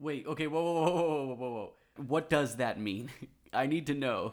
Wait, 0.00 0.26
okay, 0.26 0.46
whoa, 0.46 0.62
whoa, 0.62 0.82
whoa, 0.82 1.24
whoa, 1.26 1.34
whoa, 1.34 1.50
whoa. 1.50 1.72
What 2.06 2.30
does 2.30 2.56
that 2.56 2.80
mean? 2.80 3.10
I 3.52 3.66
need 3.66 3.86
to 3.88 3.94
know. 3.94 4.32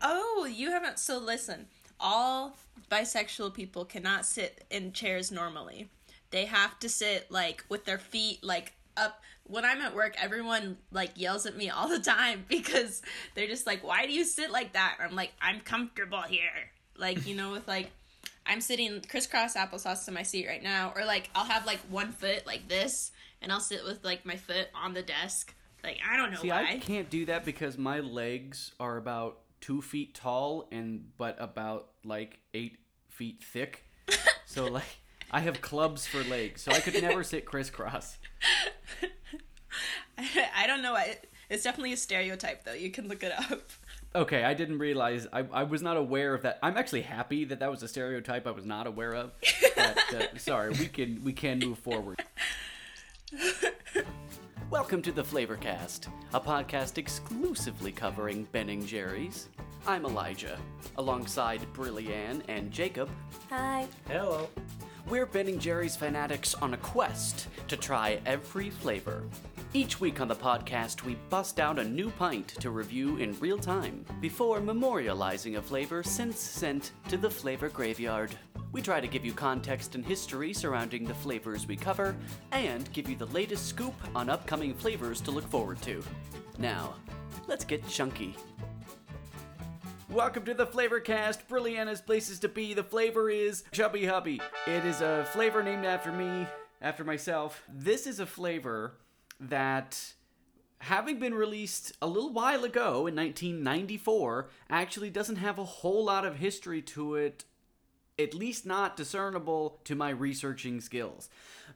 Oh, 0.00 0.48
you 0.50 0.70
haven't. 0.70 1.00
So 1.00 1.18
listen, 1.18 1.66
all 1.98 2.56
bisexual 2.90 3.52
people 3.52 3.84
cannot 3.84 4.24
sit 4.24 4.64
in 4.70 4.92
chairs 4.92 5.32
normally. 5.32 5.90
They 6.30 6.44
have 6.44 6.78
to 6.78 6.88
sit 6.88 7.30
like 7.30 7.64
with 7.68 7.84
their 7.86 7.98
feet 7.98 8.44
like 8.44 8.72
up. 8.96 9.20
When 9.44 9.64
I'm 9.64 9.80
at 9.80 9.96
work, 9.96 10.14
everyone 10.16 10.76
like 10.92 11.10
yells 11.16 11.44
at 11.44 11.56
me 11.56 11.70
all 11.70 11.88
the 11.88 11.98
time 11.98 12.44
because 12.48 13.02
they're 13.34 13.48
just 13.48 13.66
like, 13.66 13.82
"Why 13.82 14.06
do 14.06 14.12
you 14.12 14.24
sit 14.24 14.52
like 14.52 14.74
that?" 14.74 14.98
I'm 15.00 15.16
like, 15.16 15.32
"I'm 15.42 15.60
comfortable 15.60 16.22
here." 16.22 16.70
Like 16.96 17.26
you 17.26 17.34
know, 17.34 17.50
with 17.52 17.66
like. 17.66 17.90
I'm 18.46 18.62
sitting 18.62 19.00
crisscross 19.08 19.54
applesauce 19.54 20.06
to 20.06 20.12
my 20.12 20.22
seat 20.22 20.48
right 20.48 20.62
now, 20.62 20.92
or 20.96 21.04
like 21.04 21.30
I'll 21.34 21.44
have 21.44 21.66
like 21.66 21.78
one 21.90 22.10
foot 22.10 22.46
like 22.46 22.68
this, 22.68 23.12
and 23.42 23.52
I'll 23.52 23.60
sit 23.60 23.84
with 23.84 24.04
like 24.04 24.24
my 24.24 24.36
foot 24.36 24.68
on 24.74 24.94
the 24.94 25.02
desk. 25.02 25.54
Like 25.82 25.98
I 26.08 26.16
don't 26.16 26.30
know 26.32 26.40
See, 26.40 26.48
why. 26.50 26.66
I 26.68 26.78
can't 26.78 27.08
do 27.08 27.26
that 27.26 27.44
because 27.44 27.78
my 27.78 28.00
legs 28.00 28.72
are 28.78 28.96
about 28.96 29.40
two 29.60 29.82
feet 29.82 30.14
tall 30.14 30.68
and 30.72 31.10
but 31.16 31.36
about 31.38 31.88
like 32.04 32.38
eight 32.54 32.78
feet 33.08 33.42
thick. 33.42 33.84
so 34.46 34.66
like 34.66 34.98
I 35.30 35.40
have 35.40 35.60
clubs 35.60 36.06
for 36.06 36.22
legs, 36.24 36.62
so 36.62 36.72
I 36.72 36.80
could 36.80 37.00
never 37.00 37.22
sit 37.22 37.44
crisscross. 37.44 38.18
I 40.18 40.66
don't 40.66 40.82
know. 40.82 40.92
why. 40.94 41.18
It's 41.48 41.64
definitely 41.64 41.92
a 41.92 41.96
stereotype, 41.96 42.64
though. 42.64 42.74
You 42.74 42.90
can 42.90 43.08
look 43.08 43.22
it 43.22 43.32
up. 43.32 43.70
Okay, 44.14 44.44
I 44.44 44.54
didn't 44.54 44.78
realize. 44.78 45.26
I, 45.32 45.44
I 45.52 45.62
was 45.62 45.82
not 45.82 45.96
aware 45.96 46.34
of 46.34 46.42
that. 46.42 46.58
I'm 46.62 46.76
actually 46.76 47.02
happy 47.02 47.44
that 47.44 47.60
that 47.60 47.70
was 47.70 47.82
a 47.82 47.88
stereotype 47.88 48.46
I 48.46 48.50
was 48.50 48.66
not 48.66 48.86
aware 48.88 49.14
of. 49.14 49.32
But, 49.76 50.14
uh, 50.14 50.22
sorry, 50.38 50.70
we 50.70 50.86
can 50.86 51.22
we 51.22 51.32
can 51.32 51.60
move 51.60 51.78
forward. 51.78 52.22
Welcome 54.70 55.02
to 55.02 55.10
the 55.10 55.24
Flavorcast, 55.24 56.06
a 56.32 56.40
podcast 56.40 56.96
exclusively 56.96 57.90
covering 57.90 58.46
Ben 58.52 58.68
and 58.68 58.86
Jerry's. 58.86 59.48
I'm 59.84 60.04
Elijah, 60.04 60.56
alongside 60.96 61.60
Brillianne 61.74 62.42
and 62.46 62.70
Jacob. 62.70 63.10
Hi. 63.48 63.88
Hello. 64.06 64.48
We're 65.08 65.26
Ben 65.26 65.48
and 65.48 65.60
Jerry's 65.60 65.96
fanatics 65.96 66.54
on 66.54 66.74
a 66.74 66.76
quest 66.76 67.48
to 67.66 67.76
try 67.76 68.20
every 68.24 68.70
flavor. 68.70 69.24
Each 69.72 70.00
week 70.00 70.20
on 70.20 70.26
the 70.26 70.34
podcast, 70.34 71.04
we 71.04 71.14
bust 71.28 71.60
out 71.60 71.78
a 71.78 71.84
new 71.84 72.10
pint 72.10 72.48
to 72.58 72.70
review 72.70 73.18
in 73.18 73.38
real 73.38 73.56
time 73.56 74.04
before 74.20 74.58
memorializing 74.58 75.58
a 75.58 75.62
flavor 75.62 76.02
since 76.02 76.40
sent 76.40 76.90
to 77.08 77.16
the 77.16 77.30
flavor 77.30 77.68
graveyard. 77.68 78.34
We 78.72 78.82
try 78.82 79.00
to 79.00 79.06
give 79.06 79.24
you 79.24 79.32
context 79.32 79.94
and 79.94 80.04
history 80.04 80.52
surrounding 80.52 81.04
the 81.04 81.14
flavors 81.14 81.68
we 81.68 81.76
cover 81.76 82.16
and 82.50 82.92
give 82.92 83.08
you 83.08 83.14
the 83.14 83.26
latest 83.26 83.68
scoop 83.68 83.94
on 84.12 84.28
upcoming 84.28 84.74
flavors 84.74 85.20
to 85.20 85.30
look 85.30 85.48
forward 85.48 85.80
to. 85.82 86.02
Now, 86.58 86.94
let's 87.46 87.64
get 87.64 87.86
chunky. 87.86 88.34
Welcome 90.10 90.44
to 90.46 90.54
the 90.54 90.66
Flavorcast, 90.66 91.46
Brilliana's 91.46 92.00
places 92.00 92.40
to 92.40 92.48
be. 92.48 92.74
The 92.74 92.82
flavor 92.82 93.30
is 93.30 93.62
Chubby 93.70 94.04
Hubby. 94.04 94.40
It 94.66 94.84
is 94.84 95.00
a 95.00 95.28
flavor 95.32 95.62
named 95.62 95.84
after 95.84 96.10
me, 96.10 96.48
after 96.82 97.04
myself. 97.04 97.62
This 97.72 98.08
is 98.08 98.18
a 98.18 98.26
flavor 98.26 98.94
that, 99.40 100.14
having 100.78 101.18
been 101.18 101.34
released 101.34 101.96
a 102.00 102.06
little 102.06 102.32
while 102.32 102.64
ago 102.64 103.06
in 103.06 103.16
1994, 103.16 104.48
actually 104.68 105.10
doesn't 105.10 105.36
have 105.36 105.58
a 105.58 105.64
whole 105.64 106.04
lot 106.04 106.24
of 106.24 106.36
history 106.36 106.82
to 106.82 107.14
it, 107.14 107.44
at 108.18 108.34
least 108.34 108.66
not 108.66 108.96
discernible 108.96 109.80
to 109.84 109.94
my 109.94 110.10
researching 110.10 110.80
skills. 110.80 111.28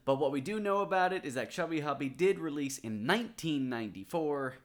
But 0.04 0.16
what 0.16 0.32
we 0.32 0.40
do 0.40 0.60
know 0.60 0.80
about 0.80 1.12
it 1.12 1.24
is 1.24 1.34
that 1.34 1.50
Chubby 1.50 1.80
Hubby 1.80 2.08
did 2.08 2.38
release 2.38 2.78
in 2.78 3.06
1994. 3.06 4.56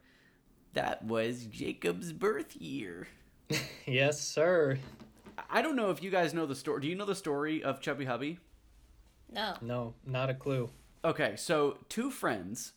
That 0.73 1.03
was 1.05 1.45
Jacob's 1.45 2.13
birth 2.13 2.55
year. 2.55 3.07
Yes, 3.87 4.21
sir. 4.21 4.77
I 5.49 5.63
don't 5.63 5.75
know 5.75 5.89
if 5.89 6.03
you 6.03 6.11
guys 6.11 6.31
know 6.33 6.45
the 6.45 6.53
story. 6.53 6.81
Do 6.81 6.87
you 6.87 6.93
know 6.95 7.05
the 7.05 7.15
story 7.15 7.63
of 7.63 7.81
Chubby 7.81 8.05
Hubby? 8.05 8.37
No. 9.31 9.55
No, 9.61 9.93
not 10.05 10.29
a 10.29 10.35
clue. 10.35 10.69
Okay, 11.03 11.35
so 11.35 11.77
two 11.89 12.11
friends, 12.11 12.73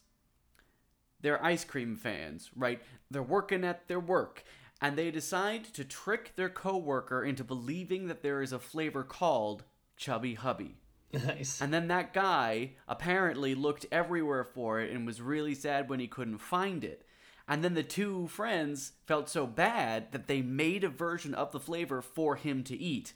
they're 1.22 1.44
ice 1.44 1.64
cream 1.64 1.96
fans, 1.96 2.50
right? 2.54 2.80
They're 3.10 3.22
working 3.22 3.64
at 3.64 3.88
their 3.88 4.00
work, 4.00 4.44
and 4.80 4.96
they 4.96 5.10
decide 5.10 5.64
to 5.74 5.84
trick 5.84 6.32
their 6.36 6.48
coworker 6.48 7.24
into 7.24 7.44
believing 7.44 8.08
that 8.08 8.22
there 8.22 8.42
is 8.42 8.52
a 8.52 8.58
flavor 8.58 9.02
called 9.02 9.64
Chubby 9.96 10.34
Hubby. 10.34 10.76
Nice. 11.26 11.60
And 11.60 11.74
then 11.74 11.88
that 11.88 12.14
guy 12.14 12.70
apparently 12.88 13.54
looked 13.54 13.84
everywhere 13.92 14.44
for 14.44 14.80
it 14.80 14.90
and 14.90 15.04
was 15.04 15.20
really 15.20 15.54
sad 15.54 15.90
when 15.90 16.00
he 16.00 16.06
couldn't 16.06 16.38
find 16.38 16.82
it. 16.84 17.04
And 17.46 17.62
then 17.62 17.74
the 17.74 17.82
two 17.82 18.28
friends 18.28 18.92
felt 19.06 19.28
so 19.28 19.46
bad 19.46 20.12
that 20.12 20.26
they 20.26 20.40
made 20.40 20.84
a 20.84 20.88
version 20.88 21.34
of 21.34 21.52
the 21.52 21.60
flavor 21.60 22.00
for 22.00 22.36
him 22.36 22.64
to 22.64 22.74
eat. 22.74 23.12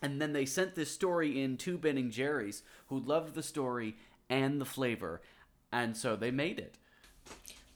And 0.00 0.18
then 0.18 0.32
they 0.32 0.46
sent 0.46 0.74
this 0.74 0.90
story 0.90 1.42
in 1.42 1.58
to 1.58 1.76
Ben 1.76 1.98
and 1.98 2.10
Jerry's, 2.10 2.62
who 2.86 2.98
loved 2.98 3.34
the 3.34 3.42
story 3.42 3.96
and 4.30 4.58
the 4.58 4.64
flavor. 4.64 5.20
And 5.70 5.94
so 5.96 6.16
they 6.16 6.30
made 6.30 6.58
it. 6.58 6.78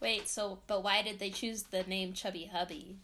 Wait, 0.01 0.29
so, 0.29 0.59
but 0.67 0.83
why 0.83 1.03
did 1.03 1.19
they 1.19 1.31
choose 1.31 1.65
the 1.65 1.83
name 1.85 2.13
Chubby 2.13 2.51
Hubby? 2.53 2.97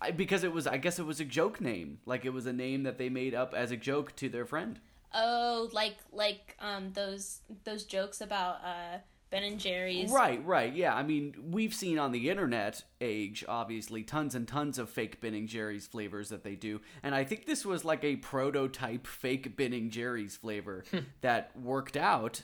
I, 0.00 0.10
because 0.10 0.44
it 0.44 0.52
was, 0.52 0.66
I 0.66 0.76
guess 0.76 0.98
it 0.98 1.06
was 1.06 1.20
a 1.20 1.24
joke 1.24 1.60
name. 1.60 1.98
Like 2.06 2.24
it 2.24 2.32
was 2.32 2.46
a 2.46 2.52
name 2.52 2.82
that 2.84 2.98
they 2.98 3.08
made 3.08 3.34
up 3.34 3.54
as 3.54 3.70
a 3.70 3.76
joke 3.76 4.14
to 4.16 4.28
their 4.28 4.44
friend. 4.44 4.78
Oh, 5.14 5.68
like, 5.72 5.96
like, 6.12 6.56
um, 6.60 6.92
those, 6.92 7.40
those 7.64 7.84
jokes 7.84 8.20
about, 8.20 8.56
uh, 8.64 8.98
Ben 9.28 9.42
and 9.42 9.58
Jerry's. 9.58 10.10
Right, 10.10 10.44
right, 10.46 10.72
yeah. 10.72 10.94
I 10.94 11.02
mean, 11.02 11.34
we've 11.50 11.74
seen 11.74 11.98
on 11.98 12.12
the 12.12 12.30
internet 12.30 12.84
age, 13.00 13.44
obviously, 13.48 14.04
tons 14.04 14.36
and 14.36 14.46
tons 14.46 14.78
of 14.78 14.88
fake 14.88 15.20
Ben 15.20 15.34
and 15.34 15.48
Jerry's 15.48 15.86
flavors 15.86 16.28
that 16.28 16.44
they 16.44 16.54
do, 16.54 16.80
and 17.02 17.12
I 17.12 17.24
think 17.24 17.44
this 17.44 17.66
was 17.66 17.84
like 17.84 18.04
a 18.04 18.16
prototype 18.16 19.04
fake 19.04 19.56
Ben 19.56 19.72
and 19.72 19.90
Jerry's 19.90 20.36
flavor 20.36 20.84
that 21.22 21.50
worked 21.60 21.96
out 21.96 22.42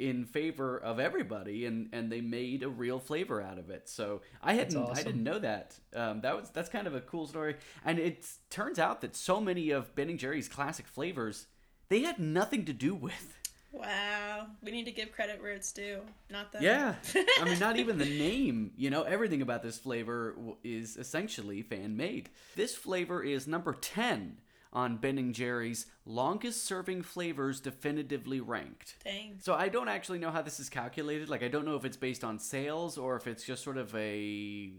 in 0.00 0.24
favor 0.24 0.78
of 0.78 0.98
everybody, 0.98 1.66
and 1.66 1.88
and 1.92 2.10
they 2.10 2.20
made 2.20 2.62
a 2.62 2.68
real 2.68 2.98
flavor 2.98 3.40
out 3.40 3.58
of 3.58 3.70
it. 3.70 3.88
So 3.88 4.22
I 4.42 4.54
hadn't, 4.54 4.76
I 4.76 5.02
didn't 5.02 5.22
know 5.22 5.38
that. 5.38 5.78
Um, 5.94 6.22
that 6.22 6.36
was 6.36 6.50
that's 6.50 6.68
kind 6.68 6.86
of 6.86 6.94
a 6.94 7.00
cool 7.00 7.26
story, 7.26 7.56
and 7.84 7.98
it 7.98 8.26
turns 8.48 8.78
out 8.78 9.02
that 9.02 9.14
so 9.14 9.40
many 9.40 9.70
of 9.70 9.94
Ben 9.94 10.08
and 10.08 10.18
Jerry's 10.18 10.48
classic 10.48 10.86
flavors 10.86 11.46
they 11.90 12.00
had 12.02 12.18
nothing 12.18 12.64
to 12.64 12.72
do 12.72 12.94
with. 12.94 13.36
Wow. 13.72 14.46
We 14.62 14.70
need 14.70 14.84
to 14.86 14.92
give 14.92 15.12
credit 15.12 15.40
where 15.40 15.52
it's 15.52 15.70
due. 15.70 16.00
Not 16.30 16.52
that. 16.52 16.62
Yeah, 16.62 16.94
I 17.40 17.44
mean, 17.44 17.58
not 17.58 17.76
even 17.76 17.98
the 17.98 18.04
name. 18.18 18.72
You 18.76 18.90
know, 18.90 19.02
everything 19.02 19.42
about 19.42 19.62
this 19.62 19.78
flavor 19.78 20.34
is 20.64 20.96
essentially 20.96 21.62
fan 21.62 21.96
made. 21.96 22.30
This 22.56 22.74
flavor 22.74 23.22
is 23.22 23.46
number 23.46 23.74
ten 23.74 24.38
on 24.72 24.96
Ben 24.96 25.18
and 25.18 25.34
Jerry's 25.34 25.86
longest 26.04 26.64
serving 26.64 27.02
flavors 27.02 27.60
definitively 27.60 28.40
ranked. 28.40 28.96
Dang. 29.04 29.38
So 29.40 29.54
I 29.54 29.68
don't 29.68 29.88
actually 29.88 30.18
know 30.18 30.30
how 30.30 30.42
this 30.42 30.60
is 30.60 30.68
calculated. 30.68 31.28
Like, 31.28 31.42
I 31.42 31.48
don't 31.48 31.64
know 31.64 31.76
if 31.76 31.84
it's 31.84 31.96
based 31.96 32.24
on 32.24 32.38
sales 32.38 32.98
or 32.98 33.16
if 33.16 33.26
it's 33.26 33.44
just 33.44 33.64
sort 33.64 33.76
of 33.76 33.94
a 33.94 34.72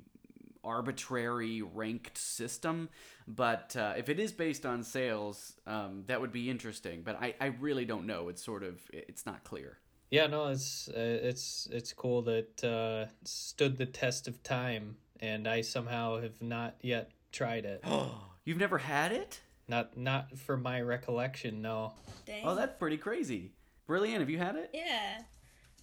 arbitrary 0.63 1.61
ranked 1.61 2.17
system. 2.17 2.89
But 3.27 3.75
uh, 3.75 3.93
if 3.97 4.09
it 4.09 4.19
is 4.19 4.31
based 4.31 4.65
on 4.65 4.83
sales, 4.83 5.53
um, 5.67 6.03
that 6.07 6.21
would 6.21 6.31
be 6.31 6.49
interesting. 6.49 7.01
But 7.03 7.21
I, 7.21 7.35
I 7.39 7.47
really 7.47 7.85
don't 7.85 8.05
know. 8.05 8.29
It's 8.29 8.43
sort 8.43 8.63
of 8.63 8.79
it's 8.91 9.25
not 9.25 9.43
clear. 9.43 9.77
Yeah, 10.09 10.27
no, 10.27 10.47
it's 10.47 10.89
uh, 10.89 10.93
it's 10.95 11.69
it's 11.71 11.93
cool 11.93 12.21
that 12.23 12.63
uh, 12.63 13.09
stood 13.23 13.77
the 13.77 13.85
test 13.85 14.27
of 14.27 14.43
time, 14.43 14.97
and 15.19 15.47
I 15.47 15.61
somehow 15.61 16.19
have 16.21 16.41
not 16.41 16.75
yet 16.81 17.11
tried 17.31 17.65
it. 17.65 17.81
Oh, 17.85 18.25
You've 18.43 18.57
never 18.57 18.79
had 18.79 19.11
it? 19.11 19.39
Not 19.71 19.97
not 19.97 20.37
for 20.37 20.57
my 20.57 20.81
recollection. 20.81 21.63
No. 21.63 21.93
Dang. 22.27 22.43
Oh, 22.45 22.53
that's 22.53 22.77
pretty 22.77 22.97
crazy. 22.97 23.53
Brilliant. 23.87 24.19
Have 24.19 24.29
you 24.29 24.37
had 24.37 24.55
it? 24.55 24.69
Yeah. 24.73 25.21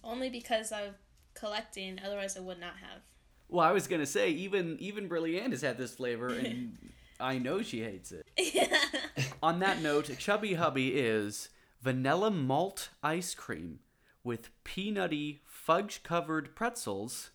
Only 0.01 0.29
because 0.29 0.71
I'm 0.71 0.95
collecting, 1.33 1.99
otherwise 2.05 2.37
I 2.37 2.39
would 2.39 2.59
not 2.59 2.77
have. 2.77 3.01
Well, 3.49 3.65
I 3.65 3.73
was 3.73 3.87
gonna 3.87 4.05
say 4.05 4.29
even 4.29 4.77
even 4.79 5.09
Brilliant 5.09 5.51
has 5.51 5.61
had 5.61 5.77
this 5.77 5.95
flavor, 5.95 6.29
and 6.29 6.77
I 7.19 7.39
know 7.39 7.61
she 7.61 7.81
hates 7.81 8.13
it. 8.13 8.25
On 9.43 9.59
that 9.59 9.81
note, 9.81 10.15
Chubby 10.17 10.53
Hubby 10.53 10.89
is 10.89 11.49
vanilla 11.81 12.29
malt 12.29 12.89
ice 13.01 13.33
cream 13.33 13.79
with 14.23 14.51
peanutty 14.63 15.39
fudge 15.45 16.03
covered 16.03 16.55
pretzels 16.55 17.31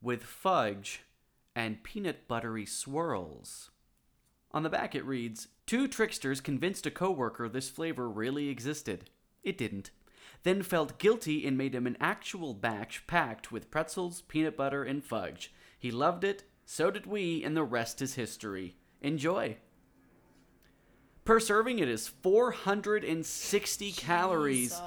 with 0.00 0.22
fudge 0.22 1.02
and 1.54 1.82
peanut 1.82 2.26
buttery 2.26 2.64
swirls. 2.64 3.70
On 4.52 4.62
the 4.62 4.70
back 4.70 4.94
it 4.94 5.04
reads 5.04 5.48
Two 5.68 5.86
tricksters 5.86 6.40
convinced 6.40 6.86
a 6.86 6.90
coworker 6.90 7.46
this 7.46 7.68
flavor 7.68 8.08
really 8.08 8.48
existed. 8.48 9.10
It 9.42 9.58
didn't. 9.58 9.90
Then 10.42 10.62
felt 10.62 10.98
guilty 10.98 11.46
and 11.46 11.58
made 11.58 11.74
him 11.74 11.86
an 11.86 11.98
actual 12.00 12.54
batch 12.54 13.06
packed 13.06 13.52
with 13.52 13.70
pretzels, 13.70 14.22
peanut 14.22 14.56
butter, 14.56 14.82
and 14.82 15.04
fudge. 15.04 15.52
He 15.78 15.90
loved 15.90 16.24
it, 16.24 16.44
so 16.64 16.90
did 16.90 17.04
we, 17.04 17.44
and 17.44 17.54
the 17.54 17.64
rest 17.64 18.00
is 18.00 18.14
history. 18.14 18.76
Enjoy. 19.02 19.58
Per 21.26 21.38
serving, 21.38 21.80
it 21.80 21.88
is 21.90 22.08
460 22.08 23.92
calories 23.92 24.80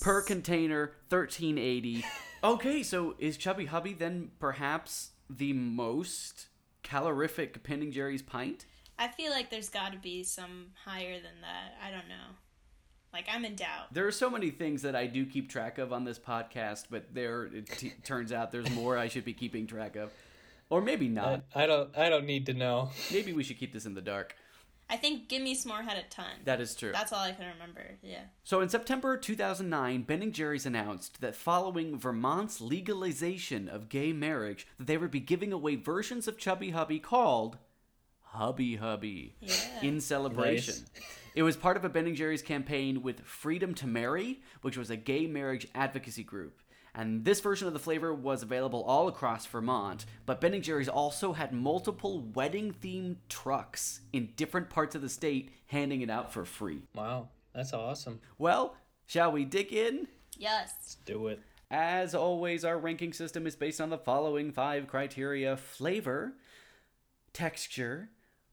per 0.00 0.22
container, 0.22 0.92
1380. 1.08 2.04
Okay, 2.44 2.84
so 2.84 3.16
is 3.18 3.36
Chubby 3.36 3.66
Hubby 3.66 3.92
then 3.92 4.30
perhaps 4.38 5.10
the 5.28 5.52
most 5.52 6.46
calorific 6.84 7.60
and 7.68 7.92
Jerry's 7.92 8.22
pint? 8.22 8.64
I 8.98 9.08
feel 9.08 9.30
like 9.30 9.50
there's 9.50 9.68
got 9.68 9.92
to 9.92 9.98
be 9.98 10.24
some 10.24 10.66
higher 10.84 11.14
than 11.14 11.40
that. 11.42 11.76
I 11.84 11.90
don't 11.90 12.08
know. 12.08 12.34
Like 13.12 13.26
I'm 13.32 13.44
in 13.44 13.54
doubt. 13.54 13.92
There 13.92 14.06
are 14.06 14.12
so 14.12 14.28
many 14.28 14.50
things 14.50 14.82
that 14.82 14.94
I 14.94 15.06
do 15.06 15.24
keep 15.24 15.48
track 15.48 15.78
of 15.78 15.92
on 15.92 16.04
this 16.04 16.18
podcast, 16.18 16.84
but 16.90 17.14
there 17.14 17.44
it 17.44 17.66
t- 17.66 17.92
turns 18.04 18.32
out 18.32 18.52
there's 18.52 18.70
more 18.70 18.98
I 18.98 19.08
should 19.08 19.24
be 19.24 19.32
keeping 19.32 19.66
track 19.66 19.96
of, 19.96 20.12
or 20.68 20.82
maybe 20.82 21.08
not. 21.08 21.44
I, 21.54 21.64
I 21.64 21.66
don't. 21.66 21.96
I 21.96 22.08
don't 22.10 22.26
need 22.26 22.46
to 22.46 22.54
know. 22.54 22.90
Maybe 23.12 23.32
we 23.32 23.42
should 23.42 23.58
keep 23.58 23.72
this 23.72 23.86
in 23.86 23.94
the 23.94 24.02
dark. 24.02 24.36
I 24.90 24.96
think 24.96 25.28
Gimme 25.28 25.54
S'more 25.54 25.84
had 25.84 25.98
a 25.98 26.02
ton. 26.08 26.30
That 26.44 26.62
is 26.62 26.74
true. 26.74 26.92
That's 26.92 27.12
all 27.12 27.20
I 27.20 27.32
can 27.32 27.46
remember. 27.46 27.98
Yeah. 28.02 28.22
So 28.42 28.62
in 28.62 28.70
September 28.70 29.18
2009, 29.18 30.02
Ben 30.02 30.22
and 30.22 30.32
Jerry's 30.32 30.64
announced 30.64 31.20
that 31.20 31.36
following 31.36 31.98
Vermont's 31.98 32.62
legalization 32.62 33.68
of 33.68 33.90
gay 33.90 34.14
marriage, 34.14 34.66
that 34.78 34.86
they 34.86 34.96
would 34.96 35.10
be 35.10 35.20
giving 35.20 35.52
away 35.52 35.76
versions 35.76 36.26
of 36.26 36.38
Chubby 36.38 36.70
Hubby 36.70 36.98
called 36.98 37.58
Hubby 38.38 38.76
Hubby 38.76 39.34
Yeah. 39.40 39.54
in 39.82 40.00
celebration. 40.00 40.74
Nice. 40.94 41.02
It 41.34 41.42
was 41.42 41.56
part 41.56 41.76
of 41.76 41.84
a 41.84 41.88
Ben 41.88 42.06
and 42.06 42.16
Jerry's 42.16 42.42
campaign 42.42 43.02
with 43.02 43.20
Freedom 43.20 43.74
to 43.74 43.86
Marry, 43.86 44.40
which 44.62 44.76
was 44.76 44.90
a 44.90 44.96
gay 44.96 45.26
marriage 45.26 45.66
advocacy 45.74 46.22
group. 46.24 46.60
And 46.94 47.24
this 47.24 47.40
version 47.40 47.66
of 47.68 47.74
the 47.74 47.78
flavor 47.78 48.12
was 48.14 48.42
available 48.42 48.82
all 48.84 49.08
across 49.08 49.44
Vermont, 49.46 50.04
but 50.26 50.40
Ben 50.40 50.54
and 50.54 50.64
Jerry's 50.64 50.88
also 50.88 51.32
had 51.32 51.52
multiple 51.52 52.20
wedding 52.34 52.72
themed 52.72 53.16
trucks 53.28 54.00
in 54.12 54.32
different 54.36 54.70
parts 54.70 54.94
of 54.94 55.02
the 55.02 55.08
state 55.08 55.52
handing 55.66 56.00
it 56.00 56.10
out 56.10 56.32
for 56.32 56.44
free. 56.44 56.82
Wow, 56.94 57.28
that's 57.54 57.72
awesome. 57.72 58.20
Well, 58.38 58.74
shall 59.06 59.30
we 59.30 59.44
dig 59.44 59.72
in? 59.72 60.08
Yes. 60.36 60.72
Let's 60.78 60.94
do 61.04 61.28
it. 61.28 61.40
As 61.70 62.14
always, 62.14 62.64
our 62.64 62.78
ranking 62.78 63.12
system 63.12 63.46
is 63.46 63.54
based 63.54 63.80
on 63.80 63.90
the 63.90 63.98
following 63.98 64.50
five 64.52 64.86
criteria 64.88 65.56
flavor, 65.56 66.34
texture, 67.32 68.08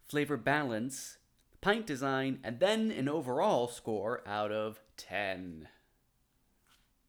flavor 0.07 0.38
balance, 0.38 1.18
pint 1.62 1.86
design, 1.86 2.40
and 2.44 2.60
then 2.60 2.92
an 2.92 3.10
overall 3.10 3.68
score 3.68 4.22
out 4.28 4.52
of 4.52 4.80
10. 4.98 5.68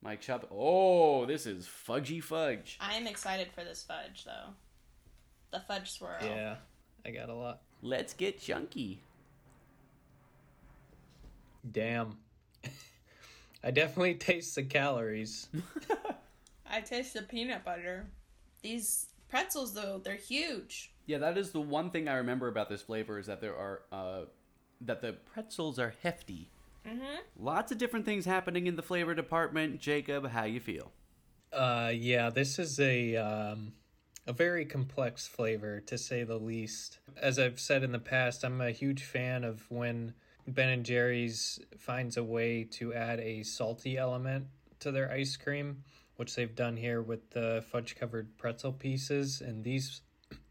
Mike 0.03 0.21
Chubb. 0.21 0.47
Oh, 0.51 1.27
this 1.27 1.47
is 1.47 1.67
fudgy 1.67 2.23
fudge. 2.23 2.79
I'm 2.81 3.07
excited 3.07 3.49
for 3.53 3.65
this 3.65 3.83
fudge 3.83 4.25
though. 4.25 4.53
The 5.51 5.61
fudge 5.61 5.91
swirl. 5.91 6.19
Yeah, 6.23 6.57
I 7.05 7.11
got 7.11 7.29
a 7.29 7.35
lot. 7.35 7.63
Let's 7.83 8.13
get 8.13 8.41
chunky. 8.41 9.03
Damn. 11.71 12.19
I 13.65 13.71
definitely 13.73 14.15
taste 14.15 14.55
the 14.55 14.63
calories. 14.63 15.49
I 16.71 16.81
taste 16.81 17.15
the 17.15 17.23
peanut 17.23 17.65
butter. 17.65 18.07
These 18.63 19.07
pretzels 19.29 19.75
though, 19.75 20.01
they're 20.03 20.15
huge. 20.15 20.93
Yeah, 21.07 21.19
that 21.19 21.39
is 21.39 21.53
the 21.53 21.61
one 21.61 21.91
thing 21.91 22.09
I 22.09 22.17
remember 22.17 22.49
about 22.49 22.69
this 22.69 22.83
flavor 22.83 23.19
is 23.19 23.27
that 23.27 23.41
there 23.41 23.57
are 23.57 23.83
uh, 23.93 24.25
that 24.81 25.01
the 25.01 25.13
pretzels 25.13 25.79
are 25.79 25.95
hefty. 26.03 26.51
Mhm. 26.85 27.19
Lots 27.39 27.73
of 27.73 27.79
different 27.79 28.05
things 28.05 28.25
happening 28.25 28.67
in 28.67 28.77
the 28.77 28.83
flavor 28.83 29.15
department. 29.15 29.81
Jacob, 29.81 30.29
how 30.29 30.45
you 30.45 30.61
feel? 30.61 30.93
Uh, 31.53 31.93
yeah, 31.95 32.29
this 32.31 32.59
is 32.59 32.79
a 32.81 33.17
um, 33.17 33.73
a 34.27 34.33
very 34.33 34.65
complex 34.65 35.27
flavor 35.27 35.81
to 35.81 35.97
say 35.97 36.25
the 36.25 36.39
least. 36.39 36.99
As 37.17 37.39
I've 37.39 37.61
said 37.61 37.83
in 37.83 37.93
the 37.93 37.99
past, 37.99 38.45
I'm 38.45 38.61
a 38.61 38.73
huge 38.73 39.05
fan 39.05 39.45
of 39.45 39.65
when 39.71 40.15
Ben 40.49 40.69
and 40.69 40.85
Jerry's 40.85 41.61
finds 41.79 42.17
a 42.17 42.25
way 42.25 42.65
to 42.73 42.93
add 42.95 43.21
a 43.21 43.43
salty 43.43 43.97
element 43.97 44.47
to 44.81 44.91
their 44.91 45.11
ice 45.11 45.37
cream, 45.37 45.83
which 46.17 46.35
they've 46.35 46.55
done 46.55 46.77
here 46.77 47.01
with 47.03 47.31
the 47.31 47.65
fudge 47.71 47.97
covered 47.97 48.37
pretzel 48.37 48.73
pieces. 48.73 49.41
And 49.41 49.65
these 49.65 50.03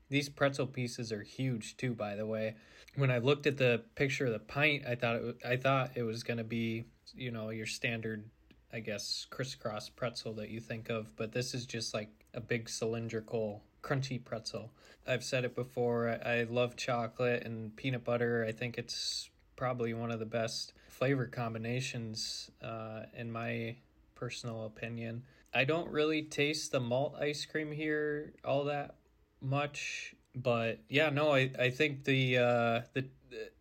these 0.09 0.29
pretzel 0.29 0.67
pieces 0.67 1.11
are 1.11 1.23
huge 1.23 1.77
too, 1.77 1.93
by 1.93 2.15
the 2.15 2.25
way. 2.25 2.55
When 2.95 3.11
I 3.11 3.17
looked 3.17 3.47
at 3.47 3.57
the 3.57 3.83
picture 3.95 4.25
of 4.25 4.33
the 4.33 4.39
pint, 4.39 4.83
I 4.87 4.95
thought 4.95 5.15
it, 5.15 5.23
wa- 5.23 5.49
I 5.49 5.57
thought 5.57 5.91
it 5.95 6.03
was 6.03 6.23
going 6.23 6.37
to 6.37 6.43
be, 6.43 6.85
you 7.13 7.31
know, 7.31 7.49
your 7.49 7.65
standard 7.65 8.29
I 8.75 8.81
guess, 8.81 9.25
crisscross 9.29 9.87
pretzel 9.87 10.33
that 10.33 10.49
you 10.49 10.59
think 10.59 10.89
of, 10.89 11.15
but 11.15 11.31
this 11.31 11.53
is 11.53 11.65
just 11.65 11.93
like 11.93 12.09
a 12.33 12.41
big 12.41 12.67
cylindrical, 12.67 13.63
crunchy 13.81 14.21
pretzel. 14.21 14.73
I've 15.07 15.23
said 15.23 15.45
it 15.45 15.55
before, 15.55 16.19
I 16.25 16.43
love 16.43 16.75
chocolate 16.75 17.43
and 17.43 17.73
peanut 17.77 18.03
butter. 18.03 18.45
I 18.45 18.51
think 18.51 18.77
it's 18.77 19.29
probably 19.55 19.93
one 19.93 20.11
of 20.11 20.19
the 20.19 20.25
best 20.25 20.73
flavor 20.89 21.25
combinations, 21.25 22.51
uh, 22.61 23.03
in 23.17 23.31
my 23.31 23.77
personal 24.13 24.65
opinion. 24.65 25.23
I 25.53 25.63
don't 25.63 25.89
really 25.89 26.23
taste 26.23 26.73
the 26.73 26.81
malt 26.81 27.15
ice 27.17 27.45
cream 27.45 27.71
here 27.71 28.33
all 28.43 28.65
that 28.65 28.95
much, 29.41 30.15
but 30.35 30.79
yeah, 30.89 31.09
no, 31.09 31.33
I, 31.33 31.51
I 31.57 31.69
think 31.69 32.03
the 32.03 32.37
uh, 32.37 32.81
the 32.93 33.05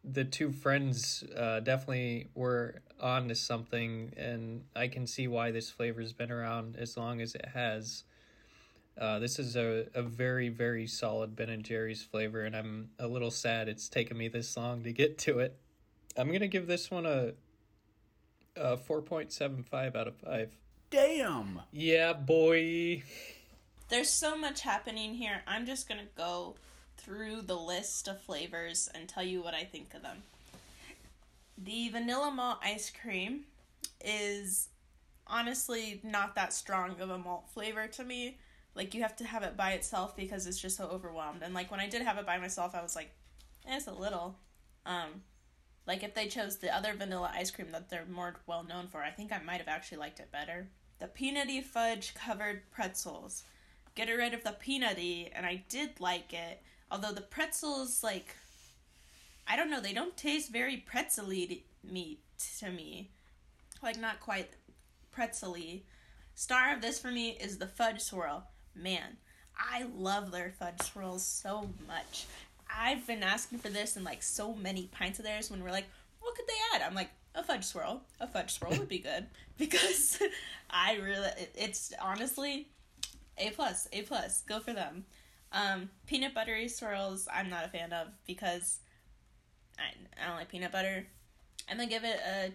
the 0.05 0.25
two 0.25 0.53
friends 0.53 1.25
uh, 1.37 1.61
definitely 1.61 2.29
were 2.35 2.83
on 3.01 3.29
to 3.29 3.35
something, 3.35 4.13
and 4.17 4.65
I 4.75 4.89
can 4.89 5.07
see 5.07 5.29
why 5.29 5.51
this 5.51 5.71
flavor's 5.71 6.13
been 6.13 6.31
around 6.31 6.77
as 6.77 6.97
long 6.97 7.21
as 7.21 7.35
it 7.35 7.47
has. 7.55 8.05
Uh, 8.97 9.19
this 9.19 9.39
is 9.39 9.57
a, 9.57 9.87
a 9.95 10.03
very, 10.03 10.49
very 10.49 10.87
solid 10.87 11.35
Ben 11.35 11.51
and 11.51 11.65
Jerry's 11.65 12.03
flavor, 12.03 12.43
and 12.43 12.55
I'm 12.55 12.91
a 12.99 13.09
little 13.09 13.31
sad 13.31 13.69
it's 13.69 13.89
taken 13.89 14.17
me 14.17 14.29
this 14.29 14.57
long 14.57 14.85
to 14.85 14.93
get 14.93 15.19
to 15.19 15.41
it. 15.41 15.59
I'm 16.17 16.31
gonna 16.31 16.47
give 16.47 16.67
this 16.67 16.91
one 16.91 17.07
a, 17.07 17.33
a 18.57 18.77
4.75 18.77 19.97
out 19.97 20.07
of 20.07 20.17
5. 20.17 20.57
Damn! 20.91 21.61
Yeah, 21.73 22.13
boy. 22.13 23.03
There's 23.89 24.11
so 24.11 24.37
much 24.37 24.63
happening 24.63 25.15
here. 25.15 25.43
I'm 25.47 25.67
just 25.67 25.89
gonna 25.89 26.09
go 26.17 26.55
through 26.97 27.43
the 27.43 27.57
list 27.57 28.09
of 28.09 28.21
flavors 28.21 28.89
and 28.95 29.09
tell 29.09 29.23
you 29.23 29.43
what 29.43 29.55
I 29.55 29.65
think 29.65 29.93
of 29.95 30.03
them. 30.03 30.23
The 31.59 31.91
vanilla 31.91 32.31
malt 32.31 32.59
ice 32.63 32.91
cream 32.91 33.45
is 34.05 34.69
honestly 35.27 36.01
not 36.03 36.35
that 36.35 36.53
strong 36.53 36.99
of 37.01 37.11
a 37.11 37.19
malt 37.19 37.49
flavor 37.53 37.87
to 37.89 38.05
me. 38.05 38.39
Like 38.75 38.95
you 38.95 39.03
have 39.03 39.17
to 39.17 39.25
have 39.25 39.43
it 39.43 39.57
by 39.57 39.73
itself 39.73 40.17
because 40.17 40.47
it's 40.47 40.61
just 40.61 40.77
so 40.77 40.87
overwhelmed. 40.87 41.43
And 41.43 41.55
like 41.55 41.71
when 41.71 41.81
I 41.81 41.89
did 41.89 42.03
have 42.03 42.19
it 42.19 42.27
by 42.27 42.39
myself, 42.39 42.75
I 42.75 42.83
was 42.83 42.97
like, 42.97 43.11
eh, 43.67 43.77
it's 43.77 43.87
a 43.87 43.93
little. 43.93 44.37
Um, 44.87 45.23
like 45.87 46.03
if 46.03 46.15
they 46.15 46.27
chose 46.27 46.57
the 46.57 46.75
other 46.75 46.95
vanilla 46.95 47.31
ice 47.35 47.51
cream 47.51 47.71
that 47.73 47.91
they're 47.91 48.07
more 48.11 48.35
well 48.47 48.65
known 48.65 48.89
for, 48.89 49.03
I 49.03 49.11
think 49.11 49.31
I 49.31 49.43
might 49.43 49.59
have 49.59 49.69
actually 49.69 49.99
liked 49.99 50.21
it 50.21 50.33
better. 50.33 50.69
The 50.99 51.07
peanutty 51.07 51.63
fudge 51.63 52.15
covered 52.15 52.71
pretzels. 52.71 53.45
Get 53.95 54.09
rid 54.09 54.35
of 54.35 54.43
the 54.43 54.57
peanutty, 54.65 55.31
and 55.35 55.47
I 55.47 55.65
did 55.69 56.01
like 56.01 56.33
it. 56.33 56.61
Although 56.91 57.13
the 57.13 57.21
pretzels, 57.21 58.03
like, 58.03 58.35
I 59.47 59.57
don't 59.57 59.71
know, 59.71 59.81
they 59.81 59.93
don't 59.93 60.17
taste 60.17 60.53
very 60.53 60.77
pretzely 60.77 61.65
meat. 61.83 62.21
To 62.59 62.71
me, 62.71 63.11
like 63.83 63.99
not 63.99 64.21
quite 64.21 64.51
pretzely. 65.13 65.87
Star 66.35 66.75
of 66.75 66.83
this 66.83 66.99
for 66.99 67.11
me 67.11 67.31
is 67.31 67.59
the 67.59 67.67
fudge 67.67 68.01
swirl. 68.01 68.45
Man, 68.75 69.17
I 69.57 69.87
love 69.97 70.31
their 70.31 70.53
fudge 70.59 70.83
swirls 70.83 71.25
so 71.25 71.71
much. 71.87 72.27
I've 72.69 73.07
been 73.07 73.23
asking 73.23 73.61
for 73.61 73.69
this 73.69 73.97
in 73.97 74.03
like 74.05 74.23
so 74.23 74.53
many 74.55 74.89
pints 74.89 75.21
of 75.21 75.25
theirs 75.25 75.51
when 75.51 75.63
we're 75.63 75.71
like, 75.71 75.87
what 76.21 76.35
could 76.35 76.47
they 76.47 76.77
add? 76.77 76.83
I'm 76.83 76.95
like, 76.95 77.11
a 77.35 77.43
fudge 77.43 77.65
swirl. 77.65 78.03
A 78.21 78.27
fudge 78.27 78.53
swirl 78.53 78.73
would 78.73 78.89
be 78.89 78.99
good 79.13 79.27
because 79.57 80.21
I 80.71 80.97
really, 80.97 81.31
it's 81.55 81.93
honestly 82.03 82.69
a 83.39 83.51
plus, 83.51 83.89
a 83.93 84.03
plus. 84.03 84.43
Go 84.43 84.61
for 84.61 84.73
them. 84.73 85.05
Um, 85.53 85.91
peanut 86.07 86.35
buttery 86.35 86.69
swirls, 86.69 87.29
I'm 87.33 87.49
not 87.49 87.65
a 87.65 87.69
fan 87.69 87.93
of 87.93 88.09
because 88.27 88.81
I, 89.79 90.23
I 90.23 90.27
don't 90.27 90.37
like 90.37 90.49
peanut 90.51 90.73
butter. 90.73 91.07
I'm 91.69 91.77
gonna 91.77 91.89
give 91.89 92.05
it 92.05 92.19
a 92.27 92.53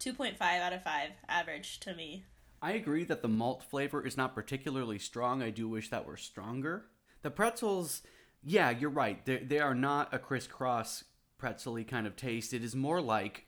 2.5 0.00 0.40
out 0.40 0.72
of 0.72 0.82
5 0.82 1.10
average 1.28 1.80
to 1.80 1.94
me. 1.94 2.24
I 2.62 2.72
agree 2.72 3.04
that 3.04 3.22
the 3.22 3.28
malt 3.28 3.62
flavor 3.62 4.04
is 4.04 4.16
not 4.16 4.34
particularly 4.34 4.98
strong. 4.98 5.42
I 5.42 5.50
do 5.50 5.68
wish 5.68 5.90
that 5.90 6.06
were 6.06 6.16
stronger. 6.16 6.86
The 7.22 7.30
pretzels, 7.30 8.02
yeah, 8.42 8.70
you're 8.70 8.90
right. 8.90 9.24
They 9.24 9.38
they 9.38 9.58
are 9.58 9.74
not 9.74 10.14
a 10.14 10.18
crisscross 10.18 11.04
pretzely 11.38 11.84
kind 11.84 12.06
of 12.06 12.16
taste. 12.16 12.54
It 12.54 12.64
is 12.64 12.74
more 12.74 13.00
like 13.00 13.46